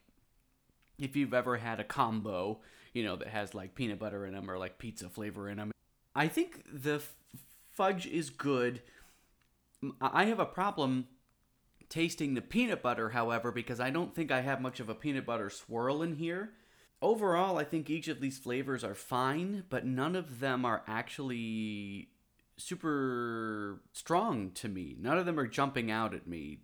if 0.99 1.17
you've 1.17 1.35
ever 1.35 1.57
had 1.57 1.81
a 1.81 1.85
combo, 1.85 2.61
you 2.93 3.05
know, 3.05 3.17
that 3.17 3.29
has 3.29 3.55
like 3.55 3.75
peanut 3.75 3.99
butter 3.99 4.27
in 4.27 4.35
them 4.35 4.51
or 4.51 4.59
like 4.59 4.79
pizza 4.79 5.09
flavor 5.09 5.49
in 5.49 5.59
them. 5.59 5.73
I 6.19 6.27
think 6.27 6.65
the 6.67 6.97
f- 6.97 7.15
fudge 7.71 8.05
is 8.05 8.29
good. 8.29 8.83
I 10.01 10.25
have 10.25 10.41
a 10.41 10.45
problem 10.45 11.07
tasting 11.89 12.35
the 12.35 12.43
peanut 12.43 12.83
butter, 12.83 13.11
however, 13.11 13.53
because 13.53 13.79
I 13.79 13.91
don't 13.91 14.17
think 14.17 14.33
I 14.33 14.41
have 14.41 14.61
much 14.61 14.81
of 14.81 14.89
a 14.89 14.97
peanut 14.97 15.25
butter 15.25 15.49
swirl 15.49 16.03
in 16.03 16.17
here. 16.17 16.55
Overall, 17.01 17.57
I 17.57 17.63
think 17.63 17.89
each 17.89 18.09
of 18.09 18.21
these 18.21 18.37
flavors 18.37 18.83
are 18.83 18.97
fine, 18.97 19.63
but 19.71 19.87
none 19.87 20.17
of 20.17 20.41
them 20.41 20.65
are 20.65 20.83
actually 20.89 22.09
super 22.57 23.81
strong 23.93 24.51
to 24.57 24.69
me. 24.69 24.97
None 24.99 25.19
of 25.19 25.25
them 25.25 25.39
are 25.39 25.47
jumping 25.47 25.89
out 25.89 26.15
at 26.15 26.27
me. 26.27 26.59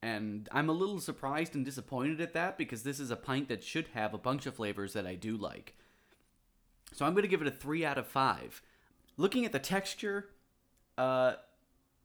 And 0.00 0.48
I'm 0.52 0.68
a 0.68 0.72
little 0.72 1.00
surprised 1.00 1.56
and 1.56 1.64
disappointed 1.64 2.20
at 2.20 2.34
that 2.34 2.56
because 2.56 2.84
this 2.84 3.00
is 3.00 3.10
a 3.10 3.16
pint 3.16 3.48
that 3.48 3.64
should 3.64 3.88
have 3.88 4.14
a 4.14 4.18
bunch 4.18 4.46
of 4.46 4.54
flavors 4.54 4.92
that 4.92 5.04
I 5.04 5.16
do 5.16 5.36
like. 5.36 5.74
So 6.92 7.04
I'm 7.04 7.12
going 7.12 7.22
to 7.22 7.28
give 7.28 7.42
it 7.42 7.48
a 7.48 7.50
3 7.50 7.84
out 7.84 7.98
of 7.98 8.06
5. 8.06 8.62
Looking 9.16 9.44
at 9.44 9.52
the 9.52 9.58
texture, 9.58 10.30
uh, 10.96 11.34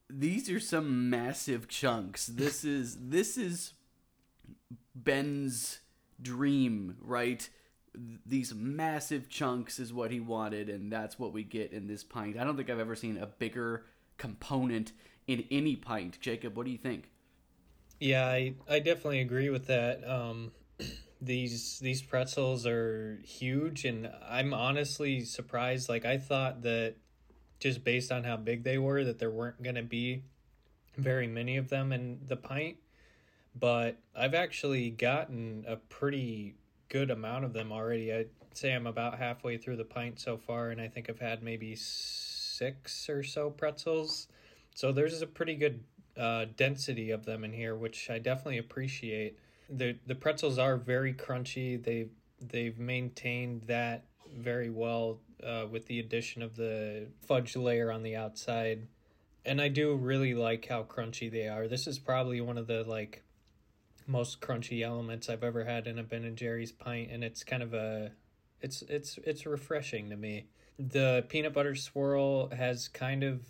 these 0.09 0.49
are 0.49 0.59
some 0.59 1.09
massive 1.09 1.67
chunks. 1.67 2.27
This 2.35 2.63
is 2.63 2.97
this 3.09 3.37
is 3.37 3.73
Ben's 4.93 5.79
dream, 6.21 6.97
right? 7.01 7.47
These 8.25 8.53
massive 8.53 9.29
chunks 9.29 9.79
is 9.79 9.93
what 9.93 10.11
he 10.11 10.19
wanted, 10.19 10.69
and 10.69 10.91
that's 10.91 11.17
what 11.17 11.31
we 11.31 11.43
get 11.43 11.71
in 11.71 11.87
this 11.87 12.03
pint. 12.03 12.37
I 12.37 12.43
don't 12.43 12.57
think 12.57 12.69
I've 12.69 12.79
ever 12.79 12.95
seen 12.95 13.17
a 13.17 13.25
bigger 13.25 13.85
component 14.17 14.91
in 15.27 15.45
any 15.49 15.75
pint. 15.75 16.19
Jacob, 16.19 16.57
what 16.57 16.65
do 16.65 16.71
you 16.71 16.77
think? 16.77 17.09
Yeah, 17.99 18.25
I, 18.25 18.55
I 18.69 18.79
definitely 18.79 19.21
agree 19.21 19.49
with 19.49 19.67
that. 19.67 20.07
Um, 20.07 20.51
these 21.21 21.79
these 21.79 22.01
pretzels 22.01 22.65
are 22.65 23.19
huge, 23.23 23.85
and 23.85 24.09
I'm 24.27 24.53
honestly 24.53 25.21
surprised. 25.21 25.89
Like 25.89 26.05
I 26.05 26.17
thought 26.17 26.61
that 26.63 26.95
just 27.59 27.83
based 27.83 28.11
on 28.11 28.23
how 28.23 28.37
big 28.37 28.63
they 28.63 28.77
were, 28.77 29.03
that 29.03 29.19
there 29.19 29.31
weren't 29.31 29.63
going 29.63 29.75
to 29.75 29.83
be 29.83 30.23
very 30.97 31.27
many 31.27 31.57
of 31.57 31.69
them 31.69 31.91
in 31.91 32.19
the 32.27 32.35
pint. 32.35 32.77
But 33.57 33.97
I've 34.15 34.33
actually 34.33 34.89
gotten 34.89 35.63
a 35.67 35.77
pretty 35.77 36.55
good 36.89 37.09
amount 37.09 37.45
of 37.45 37.53
them 37.53 37.71
already. 37.71 38.13
I'd 38.13 38.29
say 38.53 38.73
I'm 38.73 38.87
about 38.87 39.17
halfway 39.17 39.57
through 39.57 39.77
the 39.77 39.85
pint 39.85 40.19
so 40.19 40.37
far, 40.37 40.69
and 40.69 40.81
I 40.81 40.87
think 40.87 41.09
I've 41.09 41.19
had 41.19 41.41
maybe 41.41 41.75
six 41.75 43.09
or 43.09 43.23
so 43.23 43.49
pretzels. 43.49 44.27
So 44.75 44.91
there's 44.91 45.21
a 45.21 45.27
pretty 45.27 45.55
good 45.55 45.83
uh, 46.17 46.45
density 46.57 47.11
of 47.11 47.25
them 47.25 47.43
in 47.43 47.53
here, 47.53 47.75
which 47.75 48.09
I 48.09 48.19
definitely 48.19 48.57
appreciate. 48.57 49.39
The 49.69 49.97
The 50.05 50.15
pretzels 50.15 50.57
are 50.57 50.77
very 50.77 51.13
crunchy. 51.13 51.81
They 51.81 52.07
they've 52.41 52.77
maintained 52.77 53.63
that 53.63 54.05
very 54.35 54.69
well 54.69 55.19
uh, 55.43 55.65
with 55.69 55.85
the 55.87 55.99
addition 55.99 56.41
of 56.41 56.55
the 56.55 57.07
fudge 57.27 57.55
layer 57.55 57.91
on 57.91 58.03
the 58.03 58.15
outside, 58.15 58.87
and 59.45 59.61
I 59.61 59.69
do 59.69 59.95
really 59.95 60.33
like 60.33 60.67
how 60.67 60.83
crunchy 60.83 61.31
they 61.31 61.47
are. 61.47 61.67
This 61.67 61.87
is 61.87 61.99
probably 61.99 62.41
one 62.41 62.57
of 62.57 62.67
the 62.67 62.83
like 62.83 63.23
most 64.07 64.41
crunchy 64.41 64.83
elements 64.83 65.29
I've 65.29 65.43
ever 65.43 65.63
had 65.63 65.87
in 65.87 65.97
a 65.97 66.03
Ben 66.03 66.23
and 66.23 66.37
Jerry's 66.37 66.71
pint, 66.71 67.09
and 67.11 67.23
it's 67.23 67.43
kind 67.43 67.63
of 67.63 67.73
a 67.73 68.11
it's 68.61 68.81
it's 68.83 69.17
it's 69.23 69.45
refreshing 69.45 70.09
to 70.09 70.15
me. 70.15 70.47
The 70.77 71.25
peanut 71.29 71.53
butter 71.53 71.75
swirl 71.75 72.49
has 72.49 72.87
kind 72.87 73.23
of 73.23 73.41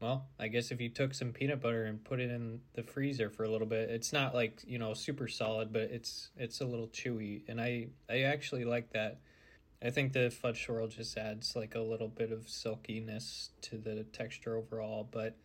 well, 0.00 0.26
I 0.38 0.48
guess 0.48 0.70
if 0.70 0.80
you 0.80 0.90
took 0.90 1.14
some 1.14 1.32
peanut 1.32 1.62
butter 1.62 1.84
and 1.84 2.04
put 2.04 2.20
it 2.20 2.30
in 2.30 2.60
the 2.74 2.82
freezer 2.82 3.30
for 3.30 3.44
a 3.44 3.50
little 3.50 3.66
bit, 3.66 3.88
it's 3.90 4.12
not 4.12 4.34
like, 4.34 4.62
you 4.66 4.78
know, 4.78 4.92
super 4.92 5.26
solid, 5.26 5.72
but 5.72 5.82
it's 5.82 6.30
it's 6.36 6.60
a 6.60 6.66
little 6.66 6.88
chewy 6.88 7.42
and 7.48 7.60
I 7.60 7.88
I 8.10 8.22
actually 8.22 8.64
like 8.64 8.92
that. 8.92 9.20
I 9.82 9.90
think 9.90 10.12
the 10.12 10.30
fudge 10.30 10.64
swirl 10.64 10.88
just 10.88 11.16
adds 11.16 11.56
like 11.56 11.74
a 11.74 11.80
little 11.80 12.08
bit 12.08 12.30
of 12.30 12.48
silkiness 12.48 13.50
to 13.62 13.78
the 13.78 14.04
texture 14.04 14.56
overall, 14.56 15.08
but 15.10 15.36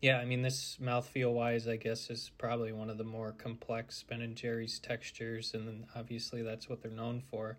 yeah, 0.00 0.18
I 0.18 0.24
mean 0.24 0.42
this 0.42 0.78
mouthfeel 0.80 1.32
wise, 1.32 1.66
I 1.66 1.76
guess 1.76 2.08
is 2.08 2.30
probably 2.38 2.72
one 2.72 2.90
of 2.90 2.98
the 2.98 3.04
more 3.04 3.32
complex 3.32 4.04
Ben 4.04 4.22
and 4.22 4.36
Jerry's 4.36 4.78
textures 4.78 5.52
and 5.52 5.84
obviously 5.96 6.42
that's 6.42 6.68
what 6.68 6.80
they're 6.80 6.92
known 6.92 7.22
for. 7.28 7.58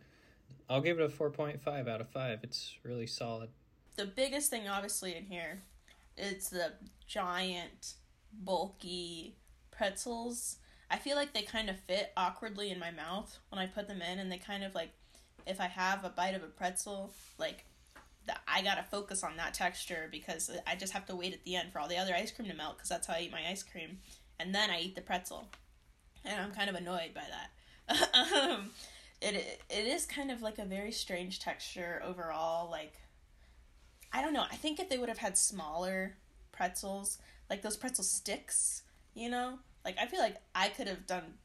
I'll 0.70 0.82
give 0.82 1.00
it 1.00 1.04
a 1.04 1.10
4.5 1.10 1.89
out 1.89 2.01
of 2.01 2.10
5. 2.10 2.39
It's 2.44 2.75
really 2.84 3.08
solid. 3.08 3.50
The 3.98 4.06
biggest 4.06 4.50
thing 4.50 4.70
obviously 4.70 5.13
in 5.13 5.25
here 5.25 5.63
it's 6.17 6.50
the 6.50 6.74
giant, 7.07 7.93
bulky 8.33 9.36
pretzels. 9.71 10.57
I 10.89 10.97
feel 10.97 11.15
like 11.15 11.33
they 11.33 11.41
kind 11.41 11.69
of 11.69 11.79
fit 11.81 12.12
awkwardly 12.15 12.71
in 12.71 12.79
my 12.79 12.91
mouth 12.91 13.38
when 13.50 13.59
I 13.59 13.67
put 13.67 13.88
them 13.88 14.01
in, 14.01 14.19
and 14.19 14.31
they 14.31 14.38
kind 14.38 14.63
of 14.63 14.74
like, 14.74 14.91
if 15.45 15.62
I 15.62 15.67
have 15.67 16.03
a 16.03 16.09
bite 16.09 16.36
of 16.36 16.43
a 16.43 16.47
pretzel, 16.47 17.13
like, 17.38 17.65
the, 18.25 18.33
I 18.47 18.62
gotta 18.62 18.83
focus 18.83 19.24
on 19.24 19.38
that 19.38 19.53
texture 19.53 20.09
because 20.12 20.50
I 20.65 20.75
just 20.75 20.93
have 20.93 21.05
to 21.07 21.15
wait 21.15 21.33
at 21.33 21.43
the 21.43 21.55
end 21.55 21.71
for 21.71 21.79
all 21.79 21.88
the 21.88 21.97
other 21.97 22.13
ice 22.15 22.31
cream 22.31 22.50
to 22.50 22.55
melt 22.55 22.77
because 22.77 22.89
that's 22.89 23.07
how 23.07 23.13
I 23.13 23.21
eat 23.21 23.31
my 23.31 23.47
ice 23.50 23.63
cream, 23.63 24.00
and 24.39 24.53
then 24.53 24.69
I 24.69 24.79
eat 24.79 24.95
the 24.95 25.01
pretzel, 25.01 25.47
and 26.25 26.39
I'm 26.39 26.51
kind 26.51 26.69
of 26.69 26.75
annoyed 26.75 27.13
by 27.13 27.24
that. 27.29 28.09
um, 28.33 28.71
it 29.21 29.62
it 29.69 29.88
is 29.88 30.05
kind 30.05 30.31
of 30.31 30.41
like 30.41 30.59
a 30.59 30.65
very 30.65 30.91
strange 30.91 31.39
texture 31.39 32.01
overall, 32.05 32.69
like 32.69 32.93
I 34.12 34.22
don't 34.22 34.34
know. 34.34 34.46
I 34.50 34.56
think 34.56 34.80
if 34.80 34.90
they 34.90 34.98
would 34.98 35.10
have 35.10 35.18
had 35.18 35.38
smaller 35.38 36.18
pretzels, 36.52 37.18
like 37.50 37.62
those 37.62 37.78
pretzel 37.78 38.04
sticks, 38.04 38.84
you 39.14 39.30
know, 39.30 39.60
like 39.86 39.98
I 40.00 40.06
feel 40.06 40.20
like 40.20 40.38
I 40.56 40.70
could 40.70 40.88
have 40.88 41.08
done 41.08 41.36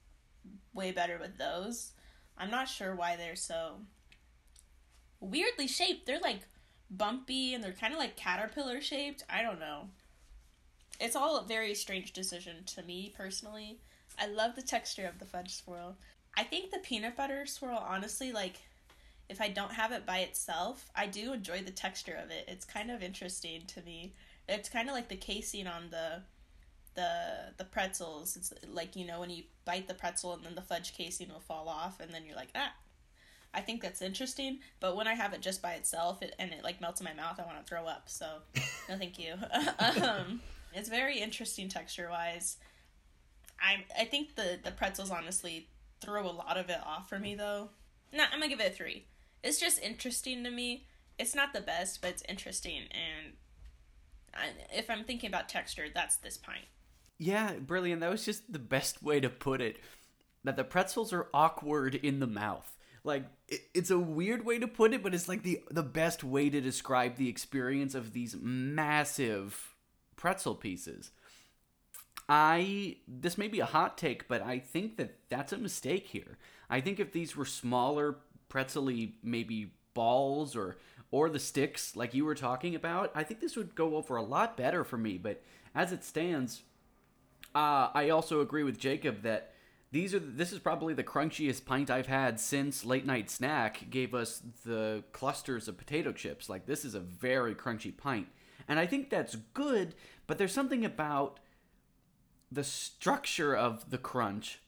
way 0.75 0.92
better 0.92 1.19
with 1.19 1.38
those. 1.38 1.92
I'm 2.37 2.50
not 2.50 2.69
sure 2.69 2.95
why 2.95 3.16
they're 3.16 3.37
so 3.37 3.76
weirdly 5.21 5.66
shaped. 5.66 6.07
They're 6.07 6.19
like 6.21 6.40
bumpy 6.90 7.54
and 7.54 7.62
they're 7.62 7.73
kind 7.73 7.92
of 7.92 7.99
like 7.99 8.16
caterpillar 8.16 8.81
shaped. 8.81 9.25
I 9.28 9.42
don't 9.42 9.61
know. 9.61 9.88
It's 11.00 11.16
all 11.16 11.37
a 11.37 11.47
very 11.47 11.75
strange 11.75 12.12
decision 12.12 12.64
to 12.66 12.83
me 12.83 13.12
personally. 13.16 13.78
I 14.19 14.26
love 14.26 14.54
the 14.54 14.62
texture 14.62 15.07
of 15.07 15.19
the 15.19 15.25
fudge 15.25 15.54
swirl. 15.54 15.97
I 16.37 16.45
think 16.45 16.71
the 16.71 16.78
peanut 16.78 17.16
butter 17.16 17.47
swirl 17.47 17.78
honestly 17.78 18.33
like 18.33 18.62
if 19.32 19.40
I 19.40 19.48
don't 19.48 19.72
have 19.72 19.92
it 19.92 20.04
by 20.04 20.18
itself, 20.18 20.90
I 20.94 21.06
do 21.06 21.32
enjoy 21.32 21.62
the 21.62 21.70
texture 21.70 22.18
of 22.22 22.30
it. 22.30 22.44
It's 22.46 22.66
kind 22.66 22.90
of 22.90 23.02
interesting 23.02 23.62
to 23.68 23.80
me. 23.80 24.12
It's 24.46 24.68
kind 24.68 24.88
of 24.88 24.94
like 24.94 25.08
the 25.08 25.16
casing 25.16 25.66
on 25.66 25.88
the 25.90 26.22
the 26.94 27.54
the 27.56 27.64
pretzels. 27.64 28.36
It's 28.36 28.52
like 28.70 28.94
you 28.94 29.06
know 29.06 29.20
when 29.20 29.30
you 29.30 29.44
bite 29.64 29.88
the 29.88 29.94
pretzel 29.94 30.34
and 30.34 30.44
then 30.44 30.54
the 30.54 30.60
fudge 30.60 30.94
casing 30.94 31.30
will 31.30 31.40
fall 31.40 31.68
off, 31.68 31.98
and 31.98 32.12
then 32.12 32.24
you're 32.26 32.36
like 32.36 32.50
ah. 32.54 32.72
I 33.54 33.60
think 33.60 33.82
that's 33.82 34.00
interesting, 34.00 34.60
but 34.80 34.96
when 34.96 35.06
I 35.06 35.12
have 35.12 35.34
it 35.34 35.42
just 35.42 35.60
by 35.60 35.72
itself 35.72 36.22
it, 36.22 36.34
and 36.38 36.52
it 36.52 36.64
like 36.64 36.80
melts 36.80 37.02
in 37.02 37.04
my 37.04 37.12
mouth, 37.12 37.38
I 37.38 37.44
want 37.44 37.58
to 37.58 37.64
throw 37.68 37.84
up. 37.84 38.08
So, 38.08 38.26
no, 38.88 38.96
thank 38.96 39.18
you. 39.18 39.34
um, 40.02 40.40
it's 40.72 40.88
very 40.88 41.18
interesting 41.18 41.68
texture 41.68 42.08
wise. 42.10 42.56
I 43.60 43.84
I 43.98 44.04
think 44.04 44.36
the 44.36 44.58
the 44.62 44.72
pretzels 44.72 45.10
honestly 45.10 45.68
throw 46.00 46.26
a 46.26 46.32
lot 46.32 46.56
of 46.58 46.68
it 46.68 46.80
off 46.84 47.08
for 47.08 47.18
me 47.18 47.34
though. 47.34 47.70
No, 48.12 48.24
I'm 48.24 48.40
gonna 48.40 48.48
give 48.48 48.60
it 48.60 48.72
a 48.72 48.74
three 48.74 49.06
it's 49.42 49.61
just 49.61 49.80
interesting 49.80 50.44
to 50.44 50.50
me. 50.50 50.87
It's 51.18 51.34
not 51.34 51.52
the 51.52 51.61
best, 51.61 52.00
but 52.00 52.11
it's 52.11 52.22
interesting. 52.28 52.82
And 52.90 53.34
I, 54.34 54.76
if 54.76 54.88
I'm 54.88 55.04
thinking 55.04 55.28
about 55.28 55.49
texture, 55.49 55.87
that's 55.92 56.16
this 56.16 56.37
pint. 56.37 56.64
Yeah, 57.18 57.54
brilliant. 57.54 58.00
That 58.00 58.11
was 58.11 58.25
just 58.25 58.52
the 58.52 58.58
best 58.58 59.02
way 59.02 59.20
to 59.20 59.28
put 59.28 59.61
it. 59.61 59.76
That 60.44 60.56
the 60.56 60.64
pretzels 60.64 61.12
are 61.12 61.28
awkward 61.32 61.94
in 61.94 62.18
the 62.18 62.26
mouth. 62.26 62.76
Like 63.04 63.25
it, 63.49 63.61
it's 63.75 63.90
a 63.90 63.99
weird 63.99 64.44
way 64.44 64.58
to 64.58 64.68
put 64.68 64.92
it, 64.92 65.02
but 65.02 65.14
it's 65.14 65.28
like 65.28 65.42
the 65.42 65.61
the 65.70 65.82
best 65.82 66.25
way 66.25 66.50
to 66.50 66.61
describe 66.61 67.16
the 67.16 67.28
experience 67.28 67.94
of 67.94 68.12
these 68.12 68.37
massive 68.40 69.75
pretzel 70.16 70.54
pieces. 70.54 71.11
I 72.28 72.96
this 73.06 73.38
may 73.38 73.49
be 73.49 73.61
a 73.61 73.66
hot 73.66 73.99
take, 73.99 74.28
but 74.28 74.42
I 74.42 74.58
think 74.58 74.96
that 74.96 75.18
that's 75.28 75.52
a 75.52 75.58
mistake 75.58 76.08
here. 76.08 76.38
I 76.70 76.80
think 76.80 76.99
if 76.99 77.12
these 77.12 77.37
were 77.37 77.44
smaller 77.44 78.16
pretzely 78.52 79.14
maybe 79.23 79.73
balls 79.94 80.54
or 80.54 80.76
or 81.11 81.30
the 81.30 81.38
sticks 81.38 81.97
like 81.97 82.12
you 82.12 82.23
were 82.23 82.35
talking 82.35 82.75
about, 82.75 83.11
I 83.14 83.23
think 83.23 83.40
this 83.40 83.56
would 83.56 83.75
go 83.75 83.97
over 83.97 84.16
a 84.16 84.23
lot 84.23 84.59
better 84.59 84.85
for 84.85 84.99
me. 84.99 85.16
But 85.16 85.42
as 85.75 85.90
it 85.90 86.04
stands, 86.04 86.62
uh, 87.54 87.88
I 87.94 88.11
also 88.11 88.42
agree 88.42 88.62
with 88.62 88.78
Jacob 88.78 89.23
that 89.23 89.54
these 89.90 90.14
are 90.14 90.18
this 90.18 90.52
is 90.52 90.59
probably 90.59 90.92
the 90.92 91.02
crunchiest 91.02 91.64
pint 91.64 91.90
I've 91.90 92.09
had 92.09 92.38
since 92.38 92.85
late 92.85 93.06
night 93.06 93.30
snack 93.30 93.88
gave 93.88 94.14
us 94.14 94.42
the 94.66 95.02
clusters 95.12 95.66
of 95.66 95.78
potato 95.78 96.12
chips. 96.12 96.50
Like 96.50 96.66
this 96.66 96.85
is 96.85 96.94
a 96.94 97.00
very 97.00 97.54
crunchy 97.54 97.97
pint, 97.97 98.28
and 98.68 98.78
I 98.78 98.85
think 98.85 99.09
that's 99.09 99.37
good. 99.54 99.94
But 100.26 100.37
there's 100.37 100.52
something 100.52 100.85
about 100.85 101.40
the 102.50 102.64
structure 102.64 103.56
of 103.56 103.88
the 103.88 103.99
crunch 103.99 104.61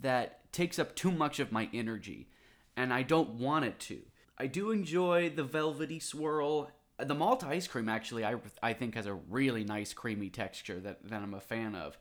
that 0.00 0.50
takes 0.54 0.78
up 0.78 0.96
too 0.96 1.10
much 1.10 1.38
of 1.38 1.52
my 1.52 1.68
energy 1.74 2.28
and 2.76 2.92
I 2.92 3.02
don't 3.02 3.30
want 3.30 3.64
it 3.64 3.78
to. 3.80 4.00
I 4.38 4.46
do 4.46 4.70
enjoy 4.70 5.30
the 5.30 5.44
velvety 5.44 6.00
swirl. 6.00 6.70
The 6.98 7.14
malt 7.14 7.44
ice 7.44 7.66
cream 7.66 7.88
actually 7.88 8.24
I 8.24 8.36
I 8.62 8.72
think 8.72 8.94
has 8.94 9.06
a 9.06 9.14
really 9.14 9.64
nice 9.64 9.92
creamy 9.92 10.30
texture 10.30 10.80
that, 10.80 11.08
that 11.08 11.22
I'm 11.22 11.34
a 11.34 11.40
fan 11.40 11.74
of. 11.74 11.98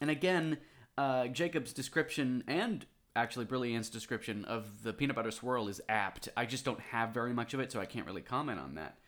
And 0.00 0.10
again, 0.10 0.58
uh, 0.96 1.26
Jacob's 1.28 1.72
description 1.72 2.44
and 2.46 2.86
actually 3.16 3.44
Brilliant's 3.44 3.90
description 3.90 4.44
of 4.44 4.82
the 4.82 4.92
peanut 4.92 5.16
butter 5.16 5.30
swirl 5.30 5.68
is 5.68 5.80
apt. 5.88 6.28
I 6.36 6.46
just 6.46 6.64
don't 6.64 6.80
have 6.80 7.10
very 7.10 7.32
much 7.32 7.54
of 7.54 7.60
it, 7.60 7.72
so 7.72 7.80
I 7.80 7.86
can't 7.86 8.06
really 8.06 8.22
comment 8.22 8.60
on 8.60 8.76
that. 8.76 8.98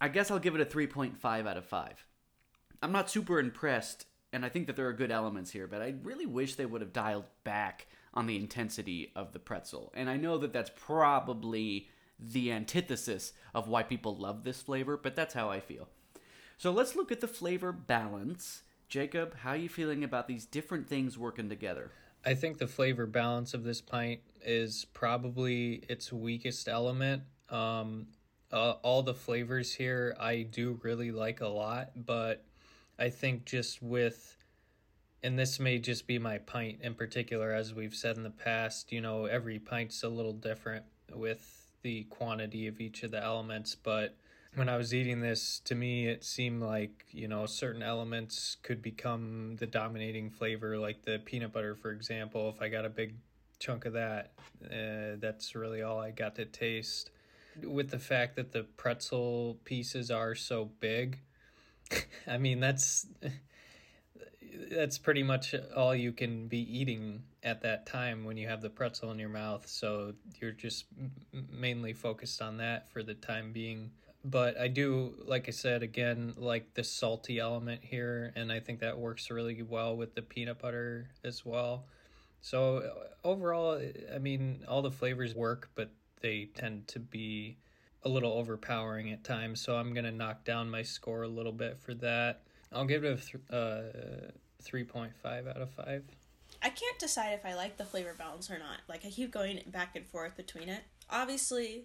I 0.00 0.08
guess 0.08 0.30
I'll 0.30 0.38
give 0.38 0.54
it 0.54 0.60
a 0.60 0.64
3.5 0.64 1.46
out 1.46 1.56
of 1.56 1.64
5. 1.64 2.06
I'm 2.82 2.92
not 2.92 3.10
super 3.10 3.40
impressed, 3.40 4.06
and 4.32 4.44
I 4.44 4.50
think 4.50 4.66
that 4.66 4.76
there 4.76 4.86
are 4.88 4.92
good 4.92 5.10
elements 5.10 5.50
here, 5.50 5.66
but 5.66 5.80
I 5.80 5.94
really 6.02 6.26
wish 6.26 6.54
they 6.54 6.66
would 6.66 6.82
have 6.82 6.92
dialed 6.92 7.24
back 7.44 7.86
on 8.16 8.26
the 8.26 8.36
intensity 8.36 9.12
of 9.14 9.32
the 9.32 9.38
pretzel. 9.38 9.92
And 9.94 10.08
I 10.08 10.16
know 10.16 10.38
that 10.38 10.52
that's 10.52 10.70
probably 10.74 11.88
the 12.18 12.50
antithesis 12.50 13.34
of 13.54 13.68
why 13.68 13.82
people 13.82 14.16
love 14.16 14.42
this 14.42 14.62
flavor, 14.62 14.96
but 14.96 15.14
that's 15.14 15.34
how 15.34 15.50
I 15.50 15.60
feel. 15.60 15.88
So 16.56 16.72
let's 16.72 16.96
look 16.96 17.12
at 17.12 17.20
the 17.20 17.28
flavor 17.28 17.72
balance. 17.72 18.62
Jacob, 18.88 19.36
how 19.38 19.50
are 19.50 19.56
you 19.56 19.68
feeling 19.68 20.02
about 20.02 20.26
these 20.26 20.46
different 20.46 20.88
things 20.88 21.18
working 21.18 21.50
together? 21.50 21.90
I 22.24 22.34
think 22.34 22.58
the 22.58 22.66
flavor 22.66 23.06
balance 23.06 23.52
of 23.52 23.62
this 23.62 23.82
pint 23.82 24.20
is 24.42 24.86
probably 24.94 25.84
its 25.88 26.12
weakest 26.12 26.68
element. 26.68 27.22
Um, 27.50 28.06
uh, 28.50 28.74
all 28.82 29.02
the 29.02 29.14
flavors 29.14 29.74
here 29.74 30.16
I 30.18 30.42
do 30.42 30.80
really 30.82 31.12
like 31.12 31.40
a 31.40 31.48
lot, 31.48 31.90
but 31.94 32.44
I 32.98 33.10
think 33.10 33.44
just 33.44 33.82
with 33.82 34.36
and 35.26 35.36
this 35.36 35.58
may 35.58 35.76
just 35.76 36.06
be 36.06 36.20
my 36.20 36.38
pint 36.38 36.78
in 36.82 36.94
particular 36.94 37.52
as 37.52 37.74
we've 37.74 37.96
said 37.96 38.16
in 38.16 38.22
the 38.22 38.30
past, 38.30 38.92
you 38.92 39.00
know, 39.00 39.26
every 39.26 39.58
pint's 39.58 40.04
a 40.04 40.08
little 40.08 40.32
different 40.32 40.84
with 41.12 41.72
the 41.82 42.04
quantity 42.04 42.68
of 42.68 42.80
each 42.80 43.02
of 43.02 43.10
the 43.10 43.22
elements, 43.22 43.74
but 43.74 44.14
when 44.54 44.68
I 44.68 44.76
was 44.76 44.94
eating 44.94 45.20
this, 45.20 45.60
to 45.64 45.74
me, 45.74 46.06
it 46.06 46.24
seemed 46.24 46.62
like, 46.62 47.04
you 47.10 47.26
know, 47.26 47.44
certain 47.44 47.82
elements 47.82 48.56
could 48.62 48.80
become 48.80 49.56
the 49.58 49.66
dominating 49.66 50.30
flavor, 50.30 50.78
like 50.78 51.02
the 51.02 51.18
peanut 51.18 51.52
butter, 51.52 51.74
for 51.74 51.90
example. 51.90 52.48
If 52.48 52.62
I 52.62 52.68
got 52.68 52.86
a 52.86 52.88
big 52.88 53.16
chunk 53.58 53.84
of 53.84 53.92
that, 53.94 54.32
uh, 54.64 55.18
that's 55.18 55.54
really 55.54 55.82
all 55.82 55.98
I 55.98 56.10
got 56.10 56.36
to 56.36 56.46
taste. 56.46 57.10
With 57.62 57.90
the 57.90 57.98
fact 57.98 58.36
that 58.36 58.52
the 58.52 58.62
pretzel 58.62 59.58
pieces 59.64 60.10
are 60.10 60.34
so 60.34 60.70
big, 60.80 61.18
I 62.26 62.38
mean, 62.38 62.60
that's. 62.60 63.06
That's 64.70 64.98
pretty 64.98 65.22
much 65.22 65.54
all 65.74 65.94
you 65.94 66.12
can 66.12 66.48
be 66.48 66.60
eating 66.78 67.22
at 67.42 67.62
that 67.62 67.86
time 67.86 68.24
when 68.24 68.36
you 68.36 68.48
have 68.48 68.62
the 68.62 68.70
pretzel 68.70 69.10
in 69.10 69.18
your 69.18 69.28
mouth. 69.28 69.66
So 69.66 70.14
you're 70.40 70.52
just 70.52 70.86
mainly 71.50 71.92
focused 71.92 72.42
on 72.42 72.56
that 72.58 72.90
for 72.90 73.02
the 73.02 73.14
time 73.14 73.52
being 73.52 73.90
but 74.26 74.58
I 74.58 74.66
do, 74.66 75.14
like 75.24 75.46
I 75.46 75.52
said, 75.52 75.84
again, 75.84 76.34
like 76.36 76.74
the 76.74 76.82
salty 76.82 77.38
element 77.38 77.84
here, 77.84 78.32
and 78.34 78.50
I 78.50 78.58
think 78.58 78.80
that 78.80 78.98
works 78.98 79.30
really 79.30 79.62
well 79.62 79.96
with 79.96 80.16
the 80.16 80.22
peanut 80.22 80.58
butter 80.58 81.08
as 81.22 81.46
well. 81.46 81.86
So 82.40 82.78
uh, 82.78 83.28
overall, 83.28 83.80
I 84.12 84.18
mean, 84.18 84.64
all 84.66 84.82
the 84.82 84.90
flavors 84.90 85.34
work, 85.34 85.70
but 85.76 85.90
they 86.20 86.48
tend 86.56 86.88
to 86.88 86.98
be 86.98 87.56
a 88.02 88.08
little 88.08 88.32
overpowering 88.32 89.12
at 89.12 89.22
times. 89.22 89.60
So 89.60 89.76
I'm 89.76 89.94
gonna 89.94 90.10
knock 90.10 90.44
down 90.44 90.70
my 90.70 90.82
score 90.82 91.22
a 91.22 91.28
little 91.28 91.52
bit 91.52 91.78
for 91.78 91.94
that. 91.94 92.42
I'll 92.72 92.84
give 92.84 93.04
it 93.04 93.12
a 93.12 93.16
th- 93.16 93.44
uh, 93.48 94.32
three 94.66 94.84
point 94.84 95.12
five 95.22 95.46
out 95.46 95.62
of 95.62 95.70
five. 95.70 96.04
I 96.62 96.68
can't 96.70 96.98
decide 96.98 97.32
if 97.32 97.46
I 97.46 97.54
like 97.54 97.76
the 97.76 97.84
flavor 97.84 98.14
balance 98.18 98.50
or 98.50 98.58
not. 98.58 98.80
Like 98.88 99.04
I 99.06 99.10
keep 99.10 99.30
going 99.30 99.60
back 99.68 99.94
and 99.94 100.06
forth 100.06 100.36
between 100.36 100.68
it. 100.68 100.82
Obviously, 101.08 101.84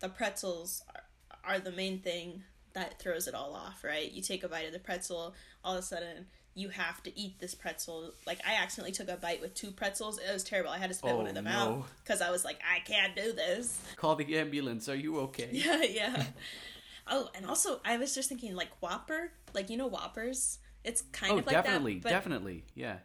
the 0.00 0.08
pretzels 0.08 0.82
are 0.94 1.02
are 1.42 1.58
the 1.58 1.72
main 1.72 1.98
thing 2.00 2.42
that 2.74 2.98
throws 3.00 3.26
it 3.26 3.34
all 3.34 3.54
off, 3.54 3.82
right? 3.82 4.12
You 4.12 4.22
take 4.22 4.44
a 4.44 4.48
bite 4.48 4.66
of 4.66 4.72
the 4.72 4.78
pretzel, 4.78 5.34
all 5.64 5.74
of 5.74 5.80
a 5.80 5.82
sudden 5.82 6.26
you 6.54 6.68
have 6.68 7.02
to 7.04 7.18
eat 7.18 7.38
this 7.38 7.54
pretzel. 7.54 8.12
Like 8.26 8.40
I 8.46 8.54
accidentally 8.54 8.92
took 8.92 9.08
a 9.08 9.16
bite 9.16 9.40
with 9.40 9.54
two 9.54 9.70
pretzels. 9.70 10.18
It 10.18 10.32
was 10.32 10.44
terrible. 10.44 10.70
I 10.70 10.78
had 10.78 10.90
to 10.90 10.94
spit 10.94 11.12
oh, 11.12 11.16
one 11.16 11.26
of 11.26 11.34
them 11.34 11.44
no. 11.44 11.50
mouth 11.50 11.92
because 12.04 12.20
I 12.20 12.30
was 12.30 12.44
like, 12.44 12.60
I 12.68 12.80
can't 12.80 13.14
do 13.14 13.32
this. 13.32 13.80
Call 13.96 14.16
the 14.16 14.36
ambulance. 14.36 14.88
Are 14.88 14.96
you 14.96 15.18
okay? 15.20 15.48
Yeah, 15.52 15.82
yeah. 15.82 16.24
oh, 17.06 17.30
and 17.34 17.46
also 17.46 17.80
I 17.84 17.96
was 17.96 18.14
just 18.14 18.28
thinking 18.28 18.54
like 18.54 18.70
Whopper, 18.80 19.32
like 19.54 19.70
you 19.70 19.76
know 19.76 19.86
Whoppers. 19.86 20.58
It's 20.84 21.02
kind 21.12 21.32
oh, 21.32 21.38
of 21.38 21.46
like 21.46 21.54
definitely, 21.54 21.98
that, 22.00 22.08
definitely, 22.08 22.54
definitely, 22.54 22.64
yeah. 22.74 22.96